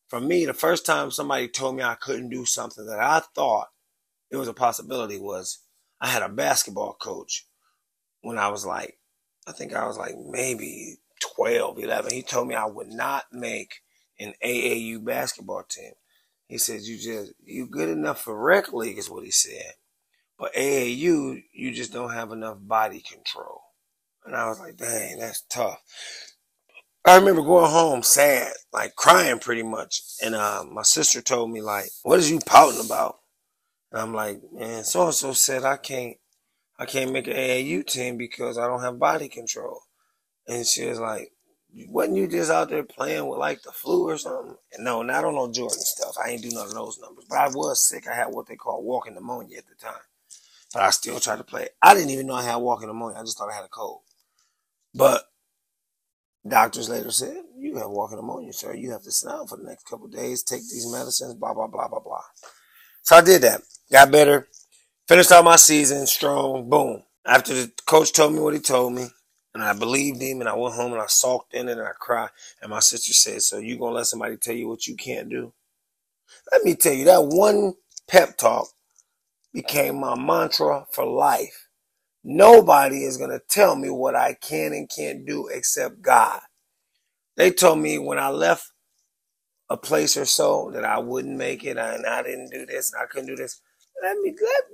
for 0.08 0.20
me, 0.20 0.44
the 0.44 0.54
first 0.54 0.86
time 0.86 1.10
somebody 1.10 1.48
told 1.48 1.76
me 1.76 1.82
I 1.82 1.94
couldn't 1.94 2.30
do 2.30 2.44
something 2.44 2.86
that 2.86 3.00
I 3.00 3.22
thought 3.34 3.68
it 4.30 4.36
was 4.36 4.48
a 4.48 4.54
possibility 4.54 5.18
was 5.18 5.60
I 6.00 6.08
had 6.08 6.22
a 6.22 6.28
basketball 6.28 6.94
coach 7.00 7.46
when 8.22 8.38
I 8.38 8.48
was 8.48 8.64
like, 8.64 8.98
I 9.46 9.52
think 9.52 9.74
I 9.74 9.86
was 9.86 9.98
like 9.98 10.14
maybe 10.28 10.96
12, 11.36 11.78
11. 11.78 12.12
He 12.12 12.22
told 12.22 12.48
me 12.48 12.54
I 12.54 12.66
would 12.66 12.88
not 12.88 13.24
make 13.32 13.80
an 14.20 14.34
AAU 14.44 15.04
basketball 15.04 15.64
team. 15.68 15.92
He 16.46 16.58
says 16.58 16.88
you 16.88 16.98
just, 16.98 17.32
you 17.44 17.66
good 17.66 17.88
enough 17.88 18.22
for 18.22 18.40
rec 18.40 18.72
league 18.72 18.98
is 18.98 19.10
what 19.10 19.24
he 19.24 19.30
said. 19.30 19.72
But 20.38 20.54
AAU, 20.54 21.42
you 21.52 21.72
just 21.72 21.92
don't 21.92 22.12
have 22.12 22.32
enough 22.32 22.58
body 22.60 23.00
control. 23.00 23.60
And 24.24 24.36
I 24.36 24.48
was 24.48 24.58
like, 24.58 24.76
dang, 24.76 25.18
that's 25.18 25.42
tough. 25.42 25.80
I 27.04 27.16
remember 27.16 27.42
going 27.42 27.70
home 27.70 28.02
sad, 28.02 28.52
like 28.72 28.94
crying 28.94 29.38
pretty 29.38 29.62
much. 29.62 30.02
And 30.22 30.34
uh, 30.34 30.64
my 30.70 30.82
sister 30.82 31.22
told 31.22 31.50
me, 31.50 31.62
like, 31.62 31.86
what 32.02 32.18
is 32.18 32.30
you 32.30 32.40
pouting 32.44 32.84
about? 32.84 33.20
And 33.90 34.00
I'm 34.00 34.14
like, 34.14 34.40
man, 34.52 34.84
so 34.84 35.06
and 35.06 35.14
so 35.14 35.32
said 35.32 35.64
I 35.64 35.76
can't 35.76 36.16
I 36.78 36.86
can't 36.86 37.12
make 37.12 37.26
an 37.26 37.34
AAU 37.34 37.86
team 37.86 38.16
because 38.16 38.56
I 38.56 38.66
don't 38.66 38.82
have 38.82 38.98
body 38.98 39.28
control. 39.28 39.82
And 40.46 40.66
she 40.66 40.86
was 40.86 40.98
like, 40.98 41.32
wasn't 41.88 42.16
you 42.16 42.26
just 42.28 42.50
out 42.50 42.68
there 42.70 42.82
playing 42.82 43.26
with 43.28 43.38
like 43.38 43.62
the 43.62 43.72
flu 43.72 44.08
or 44.08 44.18
something? 44.18 44.56
And 44.72 44.84
no, 44.84 45.02
not 45.02 45.24
on 45.24 45.34
no 45.34 45.50
Jordan 45.50 45.78
stuff. 45.78 46.16
I 46.22 46.30
ain't 46.30 46.42
do 46.42 46.50
none 46.50 46.66
of 46.66 46.74
those 46.74 46.98
numbers. 47.00 47.26
But 47.28 47.38
I 47.38 47.48
was 47.48 47.88
sick. 47.88 48.06
I 48.08 48.14
had 48.14 48.28
what 48.28 48.46
they 48.46 48.56
call 48.56 48.82
walking 48.82 49.14
pneumonia 49.14 49.58
at 49.58 49.66
the 49.66 49.74
time. 49.74 50.02
But 50.72 50.82
I 50.82 50.90
still 50.90 51.20
tried 51.20 51.38
to 51.38 51.44
play. 51.44 51.68
I 51.82 51.94
didn't 51.94 52.10
even 52.10 52.26
know 52.26 52.34
I 52.34 52.42
had 52.42 52.56
walking 52.56 52.88
pneumonia. 52.88 53.18
I 53.18 53.22
just 53.22 53.38
thought 53.38 53.50
I 53.50 53.56
had 53.56 53.64
a 53.64 53.68
cold. 53.68 54.00
But 54.94 55.24
doctors 56.48 56.88
later 56.88 57.10
said, 57.10 57.42
you 57.56 57.76
have 57.76 57.90
walking 57.90 58.16
pneumonia, 58.16 58.52
sir. 58.52 58.74
You 58.74 58.90
have 58.92 59.02
to 59.02 59.12
sit 59.12 59.28
down 59.28 59.46
for 59.46 59.56
the 59.56 59.64
next 59.64 59.84
couple 59.84 60.08
days, 60.08 60.42
take 60.42 60.60
these 60.60 60.90
medicines, 60.90 61.34
blah, 61.34 61.54
blah, 61.54 61.66
blah, 61.66 61.88
blah, 61.88 62.00
blah. 62.00 62.22
So 63.02 63.16
I 63.16 63.20
did 63.20 63.42
that. 63.42 63.62
Got 63.90 64.12
better. 64.12 64.48
Finished 65.08 65.32
out 65.32 65.44
my 65.44 65.56
season 65.56 66.06
strong. 66.06 66.68
Boom. 66.68 67.02
After 67.26 67.52
the 67.54 67.72
coach 67.86 68.12
told 68.12 68.32
me 68.32 68.40
what 68.40 68.54
he 68.54 68.60
told 68.60 68.92
me, 68.92 69.08
and 69.54 69.62
I 69.62 69.72
believed 69.72 70.22
him, 70.22 70.40
and 70.40 70.48
I 70.48 70.54
went 70.54 70.74
home 70.74 70.92
and 70.92 71.02
I 71.02 71.06
sulked 71.06 71.54
in 71.54 71.68
it 71.68 71.78
and 71.78 71.86
I 71.86 71.92
cried. 71.98 72.30
And 72.62 72.70
my 72.70 72.80
sister 72.80 73.12
said, 73.12 73.42
"So 73.42 73.58
you 73.58 73.78
gonna 73.78 73.96
let 73.96 74.06
somebody 74.06 74.36
tell 74.36 74.54
you 74.54 74.68
what 74.68 74.86
you 74.86 74.96
can't 74.96 75.28
do?" 75.28 75.52
Let 76.52 76.64
me 76.64 76.74
tell 76.74 76.92
you 76.94 77.04
that 77.06 77.26
one 77.26 77.74
pep 78.08 78.36
talk 78.36 78.68
became 79.52 80.00
my 80.00 80.16
mantra 80.16 80.86
for 80.92 81.04
life. 81.06 81.68
Nobody 82.24 83.04
is 83.04 83.16
gonna 83.16 83.40
tell 83.48 83.76
me 83.76 83.90
what 83.90 84.16
I 84.16 84.34
can 84.34 84.72
and 84.72 84.90
can't 84.90 85.26
do 85.26 85.48
except 85.48 86.02
God. 86.02 86.40
They 87.36 87.50
told 87.50 87.78
me 87.78 87.98
when 87.98 88.18
I 88.18 88.28
left 88.28 88.70
a 89.70 89.76
place 89.76 90.16
or 90.16 90.26
so 90.26 90.70
that 90.74 90.84
I 90.84 90.98
wouldn't 90.98 91.36
make 91.36 91.64
it, 91.64 91.78
and 91.78 92.06
I 92.06 92.22
didn't 92.22 92.50
do 92.50 92.66
this, 92.66 92.92
and 92.92 93.02
I 93.02 93.06
couldn't 93.06 93.28
do 93.28 93.36
this. 93.36 93.60
Let 94.02 94.18
me 94.18 94.34
let 94.40 94.64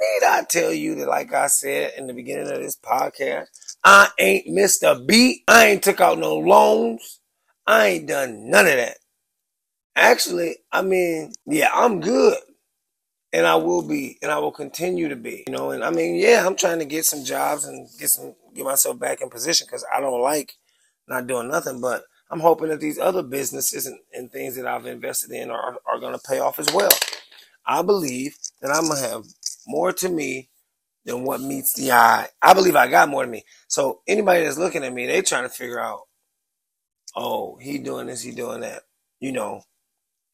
need 0.00 0.26
I 0.26 0.44
tell 0.44 0.72
you 0.72 0.94
that, 0.96 1.08
like 1.08 1.32
I 1.32 1.48
said 1.48 1.94
in 1.96 2.06
the 2.06 2.12
beginning 2.14 2.50
of 2.50 2.58
this 2.58 2.76
podcast, 2.76 3.48
I 3.84 4.08
ain't 4.18 4.48
missed 4.48 4.82
a 4.82 4.98
beat. 4.98 5.42
I 5.48 5.66
ain't 5.66 5.82
took 5.82 6.00
out 6.00 6.18
no 6.18 6.36
loans. 6.38 7.20
I 7.66 7.86
ain't 7.88 8.08
done 8.08 8.50
none 8.50 8.66
of 8.66 8.74
that. 8.74 8.98
Actually, 9.96 10.56
I 10.72 10.82
mean, 10.82 11.32
yeah, 11.46 11.70
I'm 11.72 12.00
good. 12.00 12.38
And 13.32 13.46
I 13.46 13.56
will 13.56 13.82
be, 13.86 14.18
and 14.22 14.30
I 14.30 14.38
will 14.38 14.52
continue 14.52 15.08
to 15.08 15.16
be. 15.16 15.44
You 15.46 15.52
know, 15.52 15.70
and 15.70 15.84
I 15.84 15.90
mean, 15.90 16.16
yeah, 16.16 16.46
I'm 16.46 16.56
trying 16.56 16.78
to 16.80 16.84
get 16.84 17.04
some 17.04 17.24
jobs 17.24 17.64
and 17.64 17.88
get 17.98 18.10
some 18.10 18.34
get 18.54 18.64
myself 18.64 18.98
back 18.98 19.20
in 19.20 19.30
position 19.30 19.66
because 19.68 19.84
I 19.94 20.00
don't 20.00 20.22
like 20.22 20.54
not 21.08 21.26
doing 21.26 21.48
nothing. 21.48 21.80
But 21.80 22.04
I'm 22.30 22.40
hoping 22.40 22.68
that 22.68 22.80
these 22.80 22.98
other 22.98 23.22
businesses 23.22 23.86
and, 23.86 23.98
and 24.12 24.30
things 24.30 24.56
that 24.56 24.66
I've 24.66 24.86
invested 24.86 25.32
in 25.32 25.50
are, 25.50 25.76
are 25.92 26.00
going 26.00 26.14
to 26.14 26.22
pay 26.28 26.38
off 26.38 26.58
as 26.60 26.72
well. 26.72 26.92
I 27.66 27.82
believe 27.82 28.36
that 28.62 28.70
I'm 28.70 28.88
going 28.88 29.02
to 29.02 29.08
have 29.08 29.24
more 29.66 29.92
to 29.92 30.08
me 30.08 30.50
than 31.04 31.24
what 31.24 31.40
meets 31.40 31.74
the 31.74 31.92
eye. 31.92 32.28
I 32.42 32.54
believe 32.54 32.76
I 32.76 32.88
got 32.88 33.08
more 33.08 33.22
than 33.22 33.30
me. 33.30 33.44
So 33.68 34.00
anybody 34.08 34.44
that's 34.44 34.58
looking 34.58 34.84
at 34.84 34.92
me, 34.92 35.06
they 35.06 35.22
trying 35.22 35.44
to 35.44 35.48
figure 35.48 35.80
out, 35.80 36.00
oh, 37.16 37.56
he 37.60 37.78
doing 37.78 38.06
this, 38.06 38.22
he 38.22 38.32
doing 38.32 38.60
that. 38.60 38.82
You 39.20 39.32
know, 39.32 39.62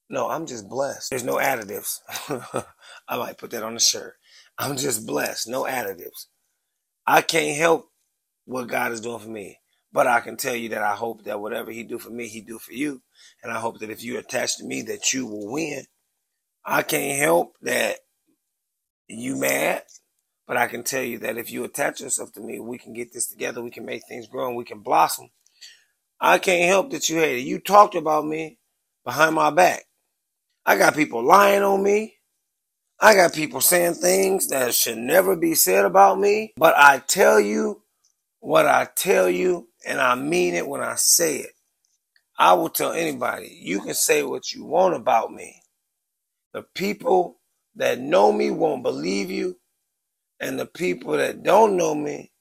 no, 0.09 0.29
I'm 0.29 0.47
just 0.47 0.69
blessed. 0.69 1.11
There's 1.11 1.25
no 1.25 1.37
additives. 1.37 1.99
I 3.09 3.17
might 3.17 3.39
put 3.39 3.51
that 3.53 3.63
on 3.63 3.75
the 3.75 3.81
shirt. 3.81 4.15
I'm 4.59 4.77
just 4.77 5.07
blessed. 5.07 5.49
No 5.49 5.65
additives. 5.65 6.27
I 7.07 7.23
can't 7.23 7.57
help 7.57 7.91
what 8.45 8.69
God 8.69 8.93
is 8.93 9.01
doing 9.01 9.21
for 9.21 9.29
me. 9.29 9.59
But 9.93 10.07
I 10.07 10.21
can 10.21 10.37
tell 10.37 10.55
you 10.55 10.71
that 10.71 10.83
I 10.83 10.95
hope 10.95 11.25
that 11.25 11.41
whatever 11.41 11.71
he 11.71 11.83
do 11.83 11.99
for 11.99 12.11
me, 12.11 12.29
he 12.29 12.41
do 12.41 12.59
for 12.59 12.73
you. 12.73 13.03
And 13.43 13.53
I 13.53 13.59
hope 13.59 13.81
that 13.81 13.91
if 13.91 14.05
you 14.05 14.19
attach 14.19 14.59
to 14.59 14.65
me, 14.65 14.83
that 14.83 15.13
you 15.13 15.27
will 15.27 15.51
win. 15.51 15.85
I 16.65 16.83
can't 16.83 17.21
help 17.21 17.57
that 17.63 17.97
you 19.09 19.37
mad, 19.37 19.83
but 20.51 20.57
I 20.57 20.67
can 20.67 20.83
tell 20.83 21.05
you 21.05 21.21
that 21.21 21.39
if 21.39 21.53
you 21.53 21.63
attach 21.63 22.01
yourself 22.01 22.33
to 22.33 22.41
me, 22.41 22.59
we 22.59 22.77
can 22.77 22.93
get 22.93 23.13
this 23.13 23.29
together. 23.29 23.63
We 23.63 23.71
can 23.71 23.85
make 23.87 24.03
things 24.09 24.27
grow 24.27 24.49
and 24.49 24.57
we 24.57 24.65
can 24.65 24.81
blossom. 24.81 25.31
I 26.21 26.39
can't 26.39 26.69
help 26.69 26.91
that 26.91 27.09
you 27.09 27.19
hate 27.19 27.39
it. 27.39 27.47
You 27.47 27.61
talked 27.61 27.95
about 27.95 28.27
me 28.27 28.59
behind 29.05 29.37
my 29.37 29.51
back. 29.51 29.85
I 30.67 30.77
got 30.77 30.97
people 30.97 31.23
lying 31.23 31.63
on 31.63 31.85
me. 31.85 32.17
I 32.99 33.15
got 33.15 33.33
people 33.33 33.61
saying 33.61 33.95
things 33.95 34.49
that 34.49 34.75
should 34.75 34.99
never 34.99 35.37
be 35.37 35.55
said 35.55 35.85
about 35.85 36.19
me. 36.19 36.53
But 36.57 36.75
I 36.77 36.99
tell 36.99 37.39
you 37.39 37.83
what 38.41 38.67
I 38.67 38.89
tell 38.97 39.31
you, 39.31 39.69
and 39.87 40.01
I 40.01 40.17
mean 40.17 40.55
it 40.55 40.67
when 40.67 40.81
I 40.81 40.97
say 40.97 41.37
it. 41.37 41.53
I 42.37 42.55
will 42.55 42.71
tell 42.71 42.91
anybody, 42.91 43.57
you 43.63 43.83
can 43.83 43.95
say 43.95 44.25
what 44.25 44.53
you 44.53 44.65
want 44.65 44.97
about 44.97 45.33
me. 45.33 45.63
The 46.53 46.65
people 46.75 47.39
that 47.77 48.01
know 48.01 48.33
me 48.33 48.51
won't 48.51 48.83
believe 48.83 49.31
you, 49.31 49.60
and 50.41 50.59
the 50.59 50.67
people 50.67 51.13
that 51.17 51.43
don't 51.43 51.77
know 51.77 51.95
me 51.95 52.33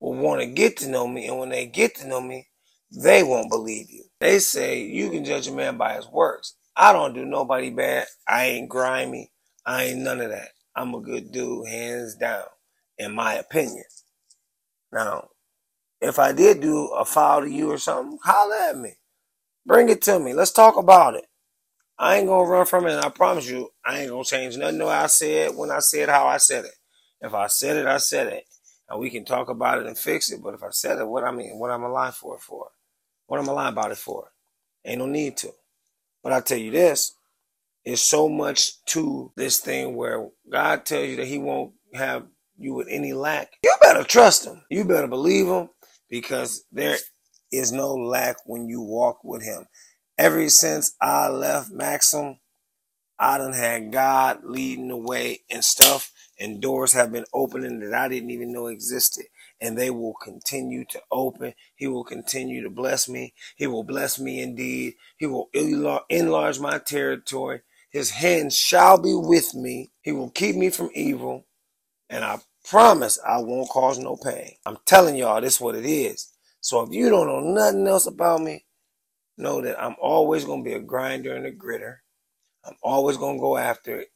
will 0.00 0.14
want 0.14 0.40
to 0.40 0.46
get 0.46 0.76
to 0.78 0.88
know 0.88 1.06
me, 1.08 1.26
and 1.26 1.38
when 1.38 1.50
they 1.50 1.66
get 1.66 1.94
to 1.96 2.08
know 2.08 2.20
me, 2.20 2.48
they 2.90 3.22
won't 3.22 3.50
believe 3.50 3.90
you. 3.90 4.04
They 4.20 4.38
say 4.38 4.82
you 4.84 5.10
can 5.10 5.24
judge 5.24 5.48
a 5.48 5.52
man 5.52 5.76
by 5.76 5.94
his 5.94 6.08
works. 6.08 6.56
I 6.76 6.92
don't 6.92 7.14
do 7.14 7.24
nobody 7.24 7.70
bad. 7.70 8.06
I 8.28 8.46
ain't 8.46 8.68
grimy. 8.68 9.30
I 9.66 9.84
ain't 9.84 10.00
none 10.00 10.20
of 10.20 10.30
that. 10.30 10.48
I'm 10.76 10.94
a 10.94 11.00
good 11.00 11.32
dude, 11.32 11.68
hands 11.68 12.16
down, 12.16 12.44
in 12.98 13.14
my 13.14 13.34
opinion. 13.34 13.84
Now, 14.92 15.28
if 16.00 16.18
I 16.18 16.32
did 16.32 16.60
do 16.60 16.88
a 16.88 17.04
foul 17.04 17.42
to 17.42 17.50
you 17.50 17.70
or 17.70 17.78
something, 17.78 18.18
holler 18.24 18.56
at 18.70 18.78
me. 18.78 18.94
Bring 19.66 19.88
it 19.88 20.02
to 20.02 20.18
me. 20.18 20.34
Let's 20.34 20.52
talk 20.52 20.76
about 20.76 21.14
it. 21.14 21.26
I 21.98 22.16
ain't 22.16 22.26
gonna 22.28 22.48
run 22.48 22.66
from 22.66 22.86
it, 22.86 22.92
and 22.94 23.04
I 23.04 23.10
promise 23.10 23.48
you, 23.48 23.70
I 23.86 24.00
ain't 24.00 24.10
gonna 24.10 24.24
change 24.24 24.56
nothing 24.56 24.78
that 24.78 24.88
I 24.88 25.06
said 25.06 25.52
when 25.56 25.70
I 25.70 25.78
said 25.80 26.08
how 26.08 26.26
I 26.26 26.38
said 26.38 26.64
it. 26.64 26.74
If 27.22 27.34
I 27.34 27.46
said 27.46 27.76
it, 27.76 27.86
I 27.86 27.98
said 27.98 28.26
it, 28.26 28.44
and 28.88 29.00
we 29.00 29.08
can 29.08 29.24
talk 29.24 29.48
about 29.48 29.78
it 29.78 29.86
and 29.86 29.96
fix 29.96 30.30
it. 30.30 30.42
But 30.42 30.54
if 30.54 30.62
I 30.62 30.70
said 30.70 30.98
it, 30.98 31.08
what 31.08 31.24
I 31.24 31.30
mean, 31.30 31.58
what 31.58 31.70
I'm 31.70 31.84
alive 31.84 32.14
for 32.14 32.38
for? 32.38 32.68
What 33.28 33.40
I'm 33.40 33.48
alive 33.48 33.72
about 33.72 33.92
it 33.92 33.98
for? 33.98 34.32
Ain't 34.84 34.98
no 34.98 35.06
need 35.06 35.36
to. 35.38 35.52
But 36.22 36.32
I 36.32 36.40
tell 36.40 36.58
you 36.58 36.72
this, 36.72 37.14
it's 37.84 38.02
so 38.02 38.28
much 38.28 38.84
to 38.86 39.32
this 39.36 39.60
thing 39.60 39.96
where 39.96 40.28
God 40.50 40.84
tells 40.84 41.08
you 41.08 41.16
that 41.16 41.26
He 41.28 41.38
won't 41.38 41.72
have 41.94 42.26
you 42.58 42.74
with 42.74 42.88
any 42.90 43.12
lack. 43.12 43.52
You 43.64 43.74
better 43.80 44.04
trust 44.04 44.46
Him. 44.46 44.62
You 44.70 44.84
better 44.84 45.08
believe 45.08 45.46
Him 45.46 45.70
because 46.10 46.64
there 46.72 46.96
is 47.50 47.72
no 47.72 47.94
lack 47.94 48.36
when 48.46 48.68
you 48.68 48.80
walk 48.80 49.24
with 49.24 49.42
Him. 49.42 49.66
Ever 50.18 50.48
since 50.48 50.94
I 51.00 51.28
left 51.28 51.70
Maxim, 51.70 52.38
I 53.18 53.38
done 53.38 53.52
had 53.52 53.92
God 53.92 54.40
leading 54.44 54.88
the 54.88 54.96
way 54.96 55.40
and 55.50 55.64
stuff, 55.64 56.11
and 56.38 56.60
doors 56.60 56.92
have 56.92 57.12
been 57.12 57.24
opening 57.32 57.80
that 57.80 57.94
I 57.94 58.08
didn't 58.08 58.30
even 58.30 58.52
know 58.52 58.66
existed 58.68 59.26
and 59.60 59.78
they 59.78 59.90
will 59.90 60.14
continue 60.14 60.84
to 60.86 61.00
open. 61.10 61.54
He 61.76 61.86
will 61.86 62.04
continue 62.04 62.62
to 62.62 62.70
bless 62.70 63.08
me. 63.08 63.32
He 63.56 63.66
will 63.66 63.84
bless 63.84 64.18
me 64.18 64.42
indeed. 64.42 64.94
He 65.18 65.26
will 65.26 65.48
enlarge 66.08 66.58
my 66.58 66.78
territory. 66.78 67.60
His 67.90 68.10
hand 68.10 68.52
shall 68.52 69.00
be 69.00 69.14
with 69.14 69.54
me. 69.54 69.92
He 70.02 70.12
will 70.12 70.30
keep 70.30 70.56
me 70.56 70.70
from 70.70 70.90
evil. 70.94 71.46
And 72.10 72.24
I 72.24 72.40
promise 72.68 73.18
I 73.26 73.38
won't 73.38 73.70
cause 73.70 73.98
no 73.98 74.16
pain. 74.16 74.52
I'm 74.66 74.78
telling 74.86 75.16
y'all 75.16 75.40
this 75.40 75.56
is 75.56 75.60
what 75.60 75.76
it 75.76 75.86
is. 75.86 76.32
So 76.60 76.82
if 76.82 76.92
you 76.92 77.08
don't 77.08 77.26
know 77.26 77.40
nothing 77.40 77.86
else 77.86 78.06
about 78.06 78.40
me, 78.40 78.64
know 79.36 79.60
that 79.62 79.82
I'm 79.82 79.96
always 80.00 80.44
going 80.44 80.64
to 80.64 80.68
be 80.70 80.74
a 80.74 80.80
grinder 80.80 81.34
and 81.34 81.46
a 81.46 81.52
gritter. 81.52 81.98
I'm 82.64 82.76
always 82.82 83.16
going 83.16 83.36
to 83.36 83.40
go 83.40 83.56
after 83.56 84.00
it. 84.00 84.08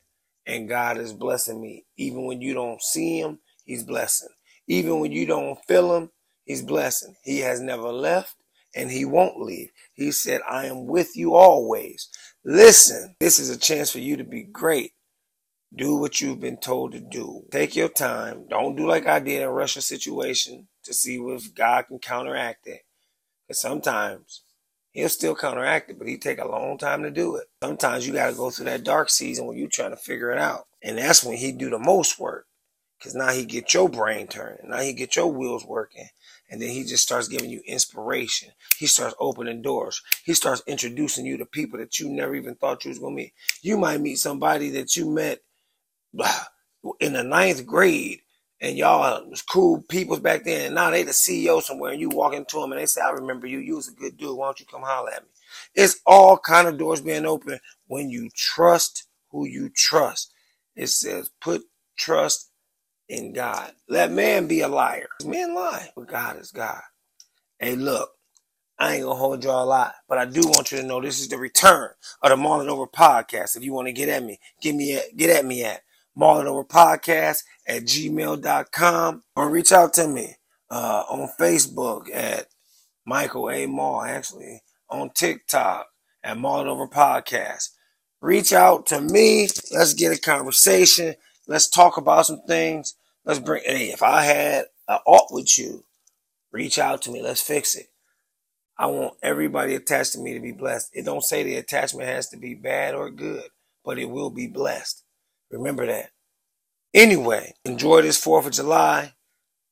And 0.47 0.69
God 0.69 0.99
is 0.99 1.13
blessing 1.13 1.61
me. 1.61 1.85
Even 1.97 2.25
when 2.25 2.41
you 2.41 2.55
don't 2.55 2.81
see 2.83 3.19
him, 3.19 3.41
he's 3.65 3.85
blessing. 3.85 4.29
Even 4.69 5.01
when 5.01 5.13
you 5.13 5.27
don't 5.27 5.59
feel 5.67 5.97
him, 5.97 6.11
he's 6.45 6.63
blessing. 6.63 7.17
He 7.25 7.41
has 7.41 7.61
never 7.61 7.93
left 7.93 8.37
and 8.75 8.91
he 8.91 9.05
won't 9.05 9.41
leave. 9.41 9.71
He 9.95 10.13
said, 10.13 10.41
I 10.49 10.67
am 10.67 10.87
with 10.87 11.17
you 11.17 11.35
always. 11.35 12.09
Listen, 12.45 13.17
this 13.19 13.39
is 13.39 13.51
a 13.51 13.59
chance 13.59 13.91
for 13.91 13.99
you 13.99 14.17
to 14.17 14.25
be 14.25 14.43
great. 14.45 14.93
Do 15.75 15.97
what 15.97 16.21
you've 16.21 16.41
been 16.41 16.59
told 16.59 16.93
to 16.93 17.01
do. 17.01 17.43
Take 17.51 17.75
your 17.75 17.89
time. 17.89 18.47
Don't 18.49 18.77
do 18.77 18.87
like 18.87 19.07
I 19.07 19.19
did 19.19 19.43
and 19.43 19.55
rush 19.55 19.77
a 19.77 19.83
situation 19.83 20.69
to 20.85 20.95
see 20.95 21.17
if 21.17 21.55
God 21.55 21.87
can 21.89 21.99
counteract 21.99 22.67
it. 22.67 22.83
Because 23.47 23.61
sometimes 23.61 24.43
he'll 24.97 25.09
still 25.11 25.37
counteract 25.37 25.91
it, 25.91 25.99
but 25.99 26.09
he 26.09 26.17
take 26.17 26.39
a 26.39 26.49
long 26.49 26.79
time 26.79 27.03
to 27.03 27.11
do 27.11 27.37
it. 27.37 27.45
Sometimes 27.63 28.07
you 28.07 28.15
got 28.15 28.31
to 28.31 28.37
go 28.37 28.51
through 28.51 28.65
that 28.65 28.83
dark 28.83 29.11
season 29.11 29.47
when 29.47 29.59
you're 29.59 29.69
trying 29.69 29.91
to 29.91 29.97
figure 29.97 30.31
it 30.31 30.39
out. 30.39 30.67
And 30.83 30.97
that's 30.97 31.23
when 31.23 31.37
he 31.37 31.53
do 31.53 31.69
the 31.69 31.79
most 31.79 32.19
work. 32.19 32.47
Cause 33.03 33.15
now 33.15 33.31
he 33.31 33.45
get 33.45 33.75
your 33.75 33.91
brain 33.91 34.27
turning. 34.27 34.71
Now 34.71 34.81
he 34.81 34.95
get 34.95 35.17
your 35.17 35.31
wheels 35.31 35.67
working. 35.67 36.09
And 36.49 36.63
then 36.63 36.71
he 36.71 36.83
just 36.83 37.03
starts 37.03 37.29
giving 37.29 37.51
you 37.51 37.61
inspiration. 37.67 38.53
He 38.79 38.87
starts 38.87 39.15
opening 39.21 39.61
doors. 39.61 40.01
He 40.25 40.33
starts 40.33 40.63
introducing 40.67 41.27
you 41.27 41.37
to 41.37 41.45
people 41.45 41.79
that 41.79 41.99
you 42.01 42.09
never 42.09 42.35
even 42.35 42.55
thought 42.55 42.87
you 42.87 42.89
was 42.89 42.99
gonna 42.99 43.15
meet. 43.15 43.35
You 43.61 43.77
might 43.77 44.01
meet 44.01 44.17
somebody 44.17 44.71
that 44.71 44.97
you 44.97 45.11
met 45.11 45.41
in 47.01 47.13
the 47.13 47.23
ninth 47.23 47.67
grade 47.67 48.23
and 48.61 48.77
y'all 48.77 49.29
was 49.29 49.43
cool 49.43 49.83
people 49.83 50.19
back 50.19 50.45
then. 50.45 50.67
And 50.67 50.75
now 50.75 50.91
they 50.91 51.03
the 51.03 51.13
CEO 51.13 51.63
somewhere 51.63 51.93
and 51.93 52.01
you 52.01 52.09
walk 52.09 52.35
into 52.35 52.61
them 52.61 52.73
and 52.73 52.81
they 52.81 52.87
say, 52.87 53.01
I 53.03 53.11
remember 53.11 53.47
you. 53.47 53.59
You 53.59 53.77
was 53.77 53.89
a 53.89 53.93
good 53.93 54.17
dude. 54.17 54.37
Why 54.37 54.47
don't 54.47 54.61
you 54.61 54.67
come 54.67 54.83
holler 54.83 55.11
at 55.11 55.23
me? 55.23 55.29
It's 55.75 56.01
all 56.07 56.39
kind 56.39 56.67
of 56.67 56.79
doors 56.79 57.01
being 57.01 57.27
open 57.27 57.61
when 57.87 58.11
you 58.11 58.31
trust 58.35 59.07
who 59.31 59.47
you 59.47 59.69
trust. 59.69 60.33
It 60.75 60.89
says 60.89 61.31
put 61.41 61.63
trust 61.97 62.51
in 63.09 63.33
God. 63.33 63.73
Let 63.89 64.11
man 64.13 64.47
be 64.47 64.61
a 64.61 64.69
liar. 64.69 65.09
Men 65.25 65.55
lie, 65.55 65.91
but 65.95 66.09
God 66.09 66.39
is 66.39 66.51
God. 66.51 66.81
Hey, 67.59 67.77
look, 67.77 68.11
I 68.79 68.95
ain't 68.95 69.05
gonna 69.05 69.15
hold 69.15 69.45
y'all 69.45 69.65
a 69.65 69.67
lot, 69.67 69.95
but 70.09 70.19
I 70.19 70.27
do 70.27 70.43
want 70.49 70.71
you 70.71 70.79
to 70.79 70.87
know 70.87 71.01
this 71.01 71.21
is 71.21 71.29
the 71.29 71.39
return 71.39 71.91
of 72.23 72.31
the 72.31 72.37
MullitOver 72.37 72.91
podcast. 72.93 73.57
If 73.57 73.65
you 73.65 73.73
want 73.73 73.89
to 73.89 73.93
get 73.93 74.11
at 74.11 74.23
me, 74.23 74.39
get 74.61 74.75
me 74.75 74.97
at, 74.97 75.17
get 75.17 75.31
at 75.31 75.47
me 75.47 75.65
at 75.65 75.81
Marlon 76.19 76.67
podcast 76.67 77.43
at 77.67 77.83
gmail.com 77.83 79.23
or 79.35 79.51
reach 79.51 79.73
out 79.73 79.95
to 79.95 80.09
me 80.09 80.35
uh, 80.71 81.05
on 81.09 81.29
Facebook 81.39 82.09
at 82.13 82.47
Michael 83.05 83.51
A. 83.51 83.67
Mall, 83.67 84.03
actually 84.03 84.63
on 84.89 85.11
TikTok 85.11 85.89
at 86.23 86.37
Marlon 86.37 86.91
podcast. 86.91 87.71
Reach 88.21 88.53
out 88.53 88.87
to 88.87 89.01
me. 89.01 89.49
Let's 89.73 89.95
get 89.95 90.17
a 90.17 90.21
conversation. 90.21 91.15
Let's 91.47 91.69
talk 91.69 91.97
about 91.97 92.27
some 92.27 92.43
things. 92.47 92.95
Let's 93.25 93.41
bring, 93.41 93.63
hey, 93.65 93.91
if 93.91 94.03
I 94.03 94.23
had 94.23 94.67
an 94.89 94.99
art 95.07 95.27
with 95.31 95.59
you, 95.59 95.85
reach 96.53 96.79
out 96.79 97.03
to 97.03 97.11
me. 97.11 97.23
Let's 97.23 97.43
fix 97.43 97.75
it. 97.75 97.87
I 98.79 98.87
want 98.87 99.15
everybody 99.23 99.75
attached 99.75 100.13
to 100.13 100.19
me 100.19 100.35
to 100.35 100.41
be 100.41 100.53
blessed. 100.53 100.91
It 100.93 101.05
don't 101.05 101.23
say 101.23 101.43
the 101.43 101.57
attachment 101.57 102.09
has 102.09 102.29
to 102.31 102.37
be 102.37 102.55
bad 102.55 102.95
or 102.95 103.11
good, 103.11 103.45
but 103.85 103.99
it 103.99 104.11
will 104.11 104.31
be 104.31 104.47
blessed. 104.49 105.03
Remember 105.51 105.87
that. 105.87 106.11
Anyway, 106.95 107.55
enjoy 107.65 108.03
this 108.03 108.23
4th 108.23 108.47
of 108.47 108.53
July. 108.53 109.13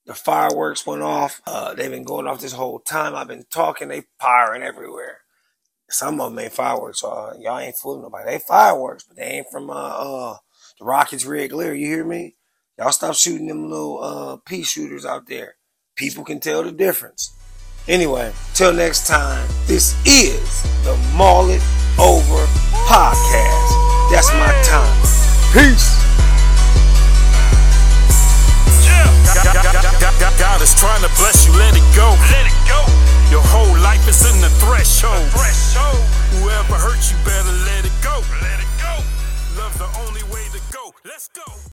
The 0.07 0.15
fireworks 0.15 0.87
went 0.87 1.03
off. 1.03 1.41
Uh, 1.47 1.75
they've 1.75 1.91
been 1.91 2.05
going 2.05 2.27
off 2.27 2.41
this 2.41 2.53
whole 2.53 2.79
time. 2.79 3.15
I've 3.15 3.29
been 3.29 3.47
talking. 3.51 3.89
They 3.89 4.05
firing 4.21 4.63
everywhere. 4.63 5.21
Some 5.89 6.21
of 6.21 6.31
them 6.31 6.39
ain't 6.39 6.53
fireworks. 6.53 7.03
Uh, 7.03 7.35
y'all 7.39 7.59
ain't 7.59 7.77
fooling 7.77 8.03
nobody. 8.03 8.33
They 8.33 8.39
fireworks, 8.39 9.05
but 9.05 9.17
they 9.17 9.25
ain't 9.25 9.47
from 9.51 9.71
uh, 9.71 9.75
uh 9.75 10.37
the 10.79 10.85
Rockets 10.85 11.25
Red 11.25 11.51
Glare. 11.51 11.75
You 11.75 11.87
hear 11.87 12.05
me? 12.05 12.37
Y'all 12.79 12.91
stop 12.91 13.15
shooting 13.15 13.47
them 13.47 13.71
little 13.71 14.03
uh, 14.03 14.37
pea 14.45 14.65
shooters 14.65 15.07
out 15.07 15.29
there. 15.29 15.55
People 15.97 16.25
can 16.25 16.41
tell 16.41 16.63
the 16.63 16.73
difference. 16.73 17.33
Anyway, 17.87 18.33
till 18.55 18.73
next 18.73 19.07
time, 19.07 19.47
this 19.67 19.95
is 20.07 20.63
the 20.85 20.97
Mullet 21.17 21.63
Over 21.99 22.45
Podcast. 22.87 24.11
That's 24.11 24.33
my 24.33 24.63
time. 24.65 25.14
Peace. 25.55 26.03
Yeah. 28.83 29.07
God, 30.37 30.61
is 30.61 30.75
trying 30.75 31.01
to 31.03 31.09
bless 31.15 31.47
you. 31.47 31.53
Let 31.53 31.77
it 31.77 31.87
go. 31.95 32.11
Let 32.35 32.47
it 32.51 32.59
go. 32.67 32.83
Your 33.31 33.41
whole 33.41 33.79
life 33.79 34.03
is 34.09 34.27
in 34.35 34.41
the 34.41 34.51
threshold. 34.59 35.15
The 35.15 35.39
threshold. 35.39 36.03
Whoever 36.43 36.75
hurt 36.75 36.99
you 37.07 37.17
better 37.23 37.55
let 37.71 37.85
it 37.87 37.95
go. 38.03 38.19
Let 38.43 38.59
it 38.59 38.73
go. 38.83 38.99
Love 39.63 39.79
the 39.79 39.87
only 40.03 40.25
way 40.25 40.43
to 40.51 40.61
go. 40.73 40.93
Let's 41.05 41.29
go. 41.29 41.74